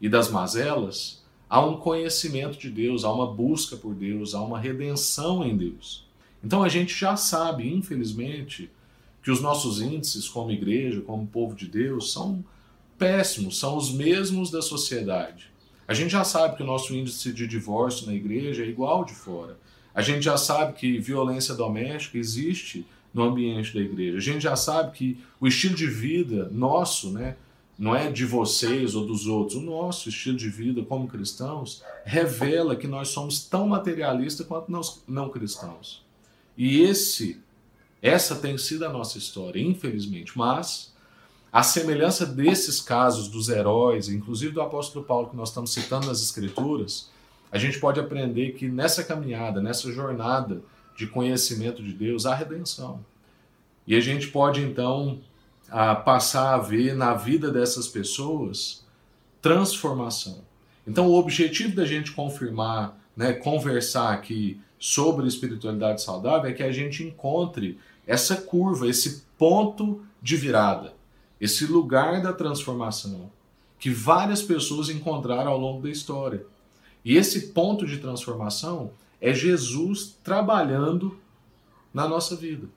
e 0.00 0.08
das 0.08 0.30
mazelas, 0.30 1.22
há 1.50 1.60
um 1.60 1.76
conhecimento 1.76 2.58
de 2.58 2.70
Deus, 2.70 3.04
há 3.04 3.12
uma 3.12 3.26
busca 3.26 3.76
por 3.76 3.94
Deus, 3.94 4.34
há 4.34 4.40
uma 4.40 4.58
redenção 4.58 5.44
em 5.44 5.54
Deus. 5.54 6.06
Então 6.42 6.62
a 6.62 6.68
gente 6.70 6.94
já 6.94 7.14
sabe, 7.14 7.70
infelizmente, 7.70 8.70
que 9.28 9.32
os 9.32 9.42
nossos 9.42 9.82
índices 9.82 10.26
como 10.26 10.50
igreja, 10.50 11.02
como 11.02 11.26
povo 11.26 11.54
de 11.54 11.66
Deus, 11.66 12.14
são 12.14 12.42
péssimos, 12.96 13.58
são 13.58 13.76
os 13.76 13.92
mesmos 13.92 14.50
da 14.50 14.62
sociedade. 14.62 15.50
A 15.86 15.92
gente 15.92 16.12
já 16.12 16.24
sabe 16.24 16.56
que 16.56 16.62
o 16.62 16.66
nosso 16.66 16.94
índice 16.94 17.30
de 17.30 17.46
divórcio 17.46 18.06
na 18.06 18.14
igreja 18.14 18.64
é 18.64 18.66
igual 18.66 19.04
de 19.04 19.12
fora. 19.12 19.58
A 19.94 20.00
gente 20.00 20.22
já 20.22 20.38
sabe 20.38 20.72
que 20.72 20.98
violência 20.98 21.54
doméstica 21.54 22.16
existe 22.16 22.86
no 23.12 23.22
ambiente 23.22 23.74
da 23.74 23.80
igreja. 23.80 24.16
A 24.16 24.20
gente 24.22 24.40
já 24.40 24.56
sabe 24.56 24.96
que 24.96 25.20
o 25.38 25.46
estilo 25.46 25.74
de 25.74 25.88
vida 25.88 26.48
nosso, 26.50 27.10
né, 27.10 27.36
não 27.78 27.94
é 27.94 28.10
de 28.10 28.24
vocês 28.24 28.94
ou 28.94 29.04
dos 29.04 29.26
outros, 29.26 29.58
o 29.58 29.60
nosso 29.60 30.08
estilo 30.08 30.38
de 30.38 30.48
vida 30.48 30.82
como 30.82 31.06
cristãos 31.06 31.82
revela 32.02 32.74
que 32.74 32.86
nós 32.86 33.08
somos 33.08 33.44
tão 33.44 33.68
materialistas 33.68 34.46
quanto 34.46 34.72
não 35.06 35.28
cristãos. 35.28 36.02
E 36.56 36.80
esse 36.80 37.42
essa 38.00 38.36
tem 38.36 38.56
sido 38.56 38.84
a 38.84 38.88
nossa 38.88 39.18
história, 39.18 39.60
infelizmente. 39.60 40.36
Mas, 40.36 40.92
a 41.52 41.62
semelhança 41.62 42.24
desses 42.24 42.80
casos 42.80 43.28
dos 43.28 43.48
heróis, 43.48 44.08
inclusive 44.08 44.52
do 44.52 44.60
apóstolo 44.60 45.04
Paulo 45.04 45.30
que 45.30 45.36
nós 45.36 45.48
estamos 45.48 45.72
citando 45.72 46.06
nas 46.06 46.22
Escrituras, 46.22 47.10
A 47.50 47.58
gente 47.58 47.78
pode 47.78 47.98
aprender 47.98 48.52
que 48.52 48.68
nessa 48.68 49.02
caminhada, 49.02 49.60
nessa 49.60 49.90
jornada 49.90 50.62
de 50.96 51.06
conhecimento 51.06 51.82
de 51.82 51.92
Deus, 51.92 52.26
há 52.26 52.34
redenção. 52.34 53.04
E 53.86 53.94
a 53.94 54.00
gente 54.00 54.28
pode 54.28 54.60
então 54.60 55.20
passar 56.04 56.54
a 56.54 56.58
ver 56.58 56.94
na 56.94 57.14
vida 57.14 57.50
dessas 57.50 57.88
pessoas 57.88 58.86
transformação. 59.40 60.42
Então, 60.86 61.06
o 61.06 61.14
objetivo 61.14 61.76
da 61.76 61.84
gente 61.84 62.12
confirmar, 62.12 62.98
né, 63.16 63.32
conversar 63.32 64.12
aqui 64.12 64.60
sobre 64.78 65.26
espiritualidade 65.26 66.02
saudável 66.02 66.50
é 66.50 66.54
que 66.54 66.62
a 66.62 66.72
gente 66.72 67.02
encontre 67.02 67.78
essa 68.06 68.36
curva, 68.36 68.88
esse 68.88 69.24
ponto 69.36 70.02
de 70.22 70.36
virada, 70.36 70.94
esse 71.40 71.66
lugar 71.66 72.22
da 72.22 72.32
transformação 72.32 73.30
que 73.78 73.90
várias 73.90 74.42
pessoas 74.42 74.88
encontraram 74.88 75.52
ao 75.52 75.58
longo 75.58 75.82
da 75.82 75.90
história. 75.90 76.44
E 77.04 77.16
esse 77.16 77.48
ponto 77.48 77.86
de 77.86 77.98
transformação 77.98 78.90
é 79.20 79.32
Jesus 79.32 80.16
trabalhando 80.22 81.18
na 81.94 82.08
nossa 82.08 82.34
vida. 82.34 82.68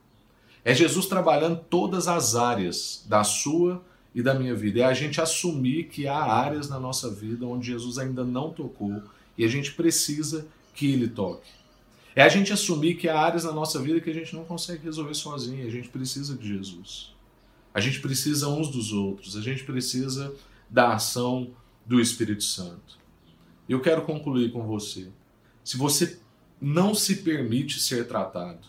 É 0.63 0.73
Jesus 0.75 1.07
trabalhando 1.07 1.59
todas 1.69 2.07
as 2.07 2.35
áreas 2.35 3.03
da 3.07 3.23
sua 3.23 3.81
e 4.13 4.21
da 4.21 4.35
minha 4.35 4.53
vida. 4.53 4.81
É 4.81 4.83
a 4.83 4.93
gente 4.93 5.19
assumir 5.19 5.85
que 5.85 6.07
há 6.07 6.21
áreas 6.21 6.69
na 6.69 6.79
nossa 6.79 7.09
vida 7.09 7.45
onde 7.45 7.67
Jesus 7.67 7.97
ainda 7.97 8.23
não 8.23 8.51
tocou 8.51 9.01
e 9.37 9.43
a 9.43 9.47
gente 9.47 9.73
precisa 9.73 10.45
que 10.75 10.91
ele 10.91 11.07
toque. 11.07 11.49
É 12.15 12.21
a 12.21 12.30
gente 12.30 12.52
assumir 12.52 12.95
que 12.95 13.08
há 13.08 13.19
áreas 13.19 13.45
na 13.45 13.52
nossa 13.52 13.82
vida 13.82 14.02
que 14.02 14.10
a 14.10 14.13
gente 14.13 14.36
não 14.36 14.43
consegue 14.43 14.84
resolver 14.84 15.13
sozinho, 15.13 15.65
a 15.65 15.71
gente 15.71 15.89
precisa 15.89 16.36
de 16.36 16.47
Jesus. 16.47 17.13
A 17.74 17.80
gente 17.80 18.02
precisa 18.02 18.50
uns 18.50 18.69
dos 18.69 18.91
outros, 18.91 19.38
a 19.38 19.41
gente 19.41 19.63
precisa 19.63 20.36
da 20.69 20.93
ação 20.93 21.52
do 21.86 22.02
Espírito 22.02 22.43
Santo. 22.43 23.00
Eu 23.67 23.80
quero 23.80 24.02
concluir 24.02 24.52
com 24.52 24.67
você. 24.67 25.08
Se 25.63 25.78
você 25.78 26.19
não 26.60 26.93
se 26.93 27.17
permite 27.17 27.80
ser 27.80 28.08
tratado, 28.08 28.67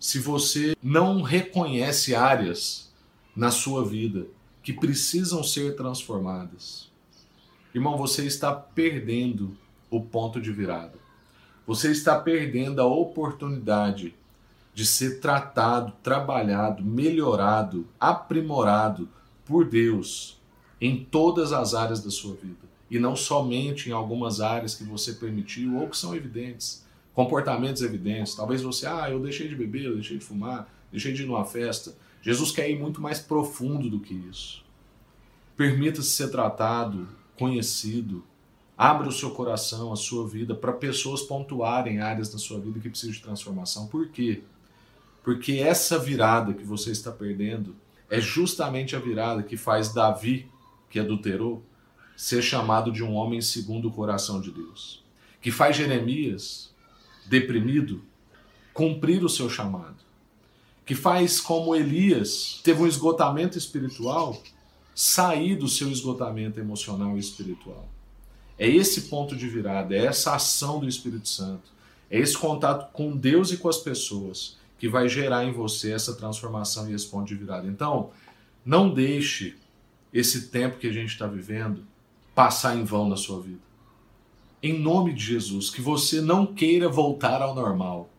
se 0.00 0.18
você 0.18 0.74
não 0.82 1.20
reconhece 1.20 2.14
áreas 2.14 2.92
na 3.34 3.50
sua 3.50 3.84
vida 3.84 4.26
que 4.62 4.72
precisam 4.72 5.42
ser 5.44 5.76
transformadas, 5.76 6.90
irmão, 7.74 7.98
você 7.98 8.24
está 8.24 8.54
perdendo 8.54 9.56
o 9.90 10.00
ponto 10.00 10.40
de 10.40 10.50
virada. 10.50 11.05
Você 11.66 11.90
está 11.90 12.18
perdendo 12.18 12.80
a 12.80 12.86
oportunidade 12.86 14.14
de 14.72 14.86
ser 14.86 15.20
tratado, 15.20 15.92
trabalhado, 16.02 16.84
melhorado, 16.84 17.86
aprimorado 17.98 19.08
por 19.44 19.64
Deus 19.64 20.38
em 20.80 21.04
todas 21.04 21.52
as 21.52 21.74
áreas 21.74 22.02
da 22.02 22.10
sua 22.10 22.34
vida. 22.34 22.66
E 22.90 22.98
não 22.98 23.16
somente 23.16 23.88
em 23.88 23.92
algumas 23.92 24.40
áreas 24.40 24.74
que 24.74 24.84
você 24.84 25.14
permitiu 25.14 25.78
ou 25.78 25.88
que 25.88 25.96
são 25.96 26.14
evidentes, 26.14 26.84
comportamentos 27.14 27.82
evidentes. 27.82 28.34
Talvez 28.34 28.62
você, 28.62 28.86
ah, 28.86 29.10
eu 29.10 29.18
deixei 29.18 29.48
de 29.48 29.56
beber, 29.56 29.86
eu 29.86 29.94
deixei 29.94 30.18
de 30.18 30.24
fumar, 30.24 30.70
deixei 30.92 31.12
de 31.12 31.22
ir 31.22 31.26
numa 31.26 31.44
festa. 31.44 31.94
Jesus 32.20 32.50
quer 32.52 32.70
ir 32.70 32.78
muito 32.78 33.00
mais 33.00 33.18
profundo 33.18 33.88
do 33.88 33.98
que 33.98 34.14
isso. 34.14 34.62
Permita-se 35.56 36.10
ser 36.10 36.28
tratado, 36.28 37.08
conhecido, 37.38 38.22
Abra 38.76 39.08
o 39.08 39.12
seu 39.12 39.30
coração, 39.30 39.92
a 39.92 39.96
sua 39.96 40.28
vida, 40.28 40.54
para 40.54 40.72
pessoas 40.72 41.22
pontuarem 41.22 42.00
áreas 42.00 42.30
da 42.30 42.38
sua 42.38 42.60
vida 42.60 42.78
que 42.78 42.90
precisam 42.90 43.14
de 43.14 43.22
transformação. 43.22 43.86
Por 43.86 44.08
quê? 44.08 44.42
Porque 45.24 45.54
essa 45.54 45.98
virada 45.98 46.52
que 46.52 46.62
você 46.62 46.90
está 46.90 47.10
perdendo 47.10 47.74
é 48.10 48.20
justamente 48.20 48.94
a 48.94 48.98
virada 48.98 49.42
que 49.42 49.56
faz 49.56 49.92
Davi, 49.92 50.48
que 50.90 51.00
adulterou, 51.00 51.64
ser 52.16 52.42
chamado 52.42 52.92
de 52.92 53.02
um 53.02 53.14
homem 53.14 53.40
segundo 53.40 53.88
o 53.88 53.92
coração 53.92 54.40
de 54.40 54.50
Deus. 54.50 55.02
Que 55.40 55.50
faz 55.50 55.76
Jeremias, 55.76 56.70
deprimido, 57.26 58.02
cumprir 58.72 59.24
o 59.24 59.28
seu 59.28 59.48
chamado. 59.48 59.96
Que 60.84 60.94
faz 60.94 61.40
como 61.40 61.74
Elias 61.74 62.60
teve 62.62 62.82
um 62.82 62.86
esgotamento 62.86 63.58
espiritual, 63.58 64.40
sair 64.94 65.56
do 65.56 65.66
seu 65.66 65.90
esgotamento 65.90 66.60
emocional 66.60 67.16
e 67.16 67.20
espiritual. 67.20 67.88
É 68.58 68.68
esse 68.68 69.02
ponto 69.02 69.36
de 69.36 69.48
virada, 69.48 69.94
é 69.94 70.06
essa 70.06 70.34
ação 70.34 70.80
do 70.80 70.88
Espírito 70.88 71.28
Santo, 71.28 71.70
é 72.10 72.18
esse 72.18 72.36
contato 72.36 72.90
com 72.92 73.16
Deus 73.16 73.50
e 73.50 73.56
com 73.58 73.68
as 73.68 73.78
pessoas 73.78 74.56
que 74.78 74.88
vai 74.88 75.08
gerar 75.08 75.44
em 75.44 75.52
você 75.52 75.92
essa 75.92 76.14
transformação 76.14 76.90
e 76.90 76.94
esse 76.94 77.06
ponto 77.06 77.26
de 77.26 77.34
virada. 77.34 77.66
Então, 77.66 78.10
não 78.64 78.92
deixe 78.92 79.56
esse 80.12 80.48
tempo 80.48 80.78
que 80.78 80.86
a 80.86 80.92
gente 80.92 81.10
está 81.10 81.26
vivendo 81.26 81.84
passar 82.34 82.76
em 82.76 82.84
vão 82.84 83.08
na 83.08 83.16
sua 83.16 83.40
vida. 83.40 83.60
Em 84.62 84.78
nome 84.78 85.12
de 85.12 85.24
Jesus, 85.24 85.70
que 85.70 85.80
você 85.80 86.20
não 86.20 86.46
queira 86.46 86.88
voltar 86.88 87.42
ao 87.42 87.54
normal. 87.54 88.10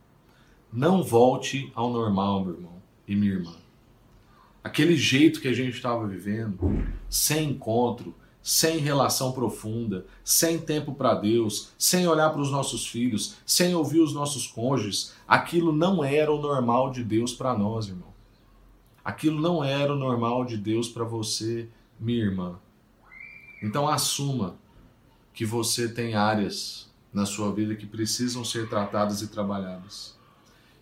Não 0.71 1.04
volte 1.04 1.71
ao 1.76 1.91
normal, 1.91 2.43
meu 2.43 2.54
irmão 2.56 2.82
e 3.08 3.15
minha 3.15 3.34
irmã. 3.34 3.56
Aquele 4.63 4.97
jeito 4.97 5.39
que 5.39 5.47
a 5.47 5.54
gente 5.54 5.76
estava 5.76 6.06
vivendo, 6.06 6.84
sem 7.10 7.52
encontro, 7.52 8.13
sem 8.47 8.77
relação 8.77 9.33
profunda, 9.33 10.05
sem 10.23 10.57
tempo 10.57 10.95
para 10.95 11.13
Deus, 11.13 11.73
sem 11.77 12.07
olhar 12.07 12.29
para 12.29 12.39
os 12.39 12.49
nossos 12.49 12.88
filhos, 12.88 13.36
sem 13.45 13.75
ouvir 13.75 13.99
os 13.99 14.13
nossos 14.13 14.47
cônjuges, 14.47 15.13
aquilo 15.27 15.73
não 15.73 16.01
era 16.01 16.31
o 16.31 16.41
normal 16.41 16.89
de 16.89 17.03
Deus 17.03 17.33
para 17.33 17.57
nós, 17.57 17.89
irmão. 17.89 18.07
Aquilo 19.03 19.41
não 19.41 19.62
era 19.62 19.91
o 19.91 19.97
normal 19.97 20.45
de 20.45 20.55
Deus 20.55 20.88
para 20.88 21.03
você, 21.03 21.67
minha 21.99 22.23
irmã. 22.23 22.57
Então 23.62 23.86
assuma 23.86 24.55
que 25.33 25.43
você 25.43 25.89
tem 25.89 26.15
áreas 26.15 26.89
na 27.12 27.25
sua 27.25 27.51
vida 27.51 27.75
que 27.75 27.86
precisam 27.86 28.45
ser 28.45 28.69
tratadas 28.69 29.21
e 29.21 29.27
trabalhadas. 29.27 30.17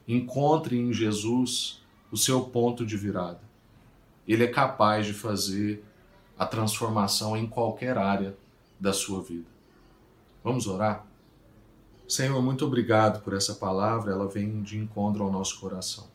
Encontre 0.07 0.77
em 0.77 0.93
Jesus 0.93 1.81
o 2.11 2.15
seu 2.15 2.41
ponto 2.41 2.85
de 2.85 2.95
virada. 2.95 3.41
Ele 4.27 4.43
é 4.43 4.47
capaz 4.47 5.07
de 5.07 5.13
fazer 5.13 5.83
a 6.37 6.45
transformação 6.45 7.35
em 7.35 7.47
qualquer 7.47 7.97
área 7.97 8.35
da 8.79 8.91
sua 8.91 9.21
vida. 9.21 9.47
Vamos 10.43 10.67
orar? 10.67 11.05
Senhor, 12.07 12.39
muito 12.41 12.65
obrigado 12.65 13.23
por 13.23 13.33
essa 13.33 13.55
palavra, 13.55 14.11
ela 14.11 14.27
vem 14.27 14.61
de 14.61 14.77
encontro 14.77 15.23
ao 15.23 15.31
nosso 15.31 15.59
coração. 15.59 16.05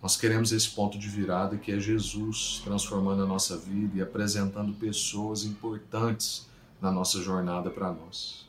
Nós 0.00 0.16
queremos 0.16 0.52
esse 0.52 0.70
ponto 0.70 0.98
de 0.98 1.08
virada 1.08 1.56
que 1.56 1.72
é 1.72 1.80
Jesus 1.80 2.60
transformando 2.62 3.24
a 3.24 3.26
nossa 3.26 3.56
vida 3.56 3.98
e 3.98 4.02
apresentando 4.02 4.72
pessoas 4.74 5.44
importantes 5.44 6.46
na 6.80 6.92
nossa 6.92 7.20
jornada 7.20 7.70
para 7.70 7.92
nós. 7.92 8.46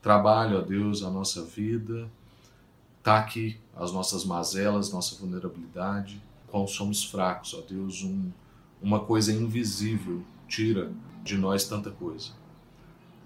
Trabalhe, 0.00 0.54
ó 0.54 0.62
Deus, 0.62 1.02
a 1.02 1.10
nossa 1.10 1.42
vida, 1.42 2.08
taque 3.02 3.60
as 3.76 3.92
nossas 3.92 4.24
mazelas, 4.24 4.92
nossa 4.92 5.16
vulnerabilidade, 5.16 6.22
qual 6.48 6.66
somos 6.66 7.04
fracos, 7.04 7.52
ó 7.52 7.60
Deus, 7.60 8.02
um, 8.02 8.30
uma 8.80 9.00
coisa 9.00 9.32
invisível 9.32 10.22
tira 10.48 10.92
de 11.22 11.36
nós 11.36 11.64
tanta 11.64 11.90
coisa. 11.90 12.30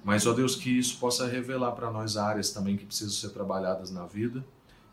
Mas, 0.05 0.27
ó 0.27 0.33
Deus, 0.33 0.57
que 0.57 0.71
isso 0.71 0.99
possa 0.99 1.27
revelar 1.27 1.73
para 1.73 1.91
nós 1.91 2.17
áreas 2.17 2.51
também 2.51 2.77
que 2.77 2.87
precisam 2.87 3.13
ser 3.13 3.31
trabalhadas 3.31 3.91
na 3.91 4.07
vida 4.07 4.45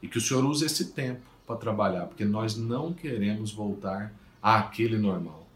e 0.02 0.08
que 0.08 0.18
o 0.18 0.22
Senhor 0.22 0.44
use 0.44 0.66
esse 0.66 0.92
tempo 0.92 1.22
para 1.46 1.56
trabalhar, 1.56 2.08
porque 2.08 2.26
nós 2.26 2.58
não 2.58 2.92
queremos 2.92 3.52
voltar 3.52 4.14
àquele 4.42 4.98
normal. 4.98 5.48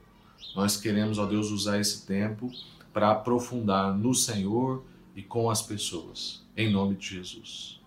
Nós 0.56 0.78
queremos, 0.78 1.18
ó 1.18 1.26
Deus, 1.26 1.52
usar 1.52 1.80
esse 1.80 2.06
tempo 2.06 2.52
para 2.94 3.12
aprofundar 3.12 3.94
no 3.96 4.14
Senhor 4.14 4.84
e 5.16 5.22
com 5.22 5.50
as 5.50 5.62
pessoas. 5.62 6.44
Em 6.56 6.72
nome 6.72 6.96
de 6.96 7.16
Jesus. 7.16 7.80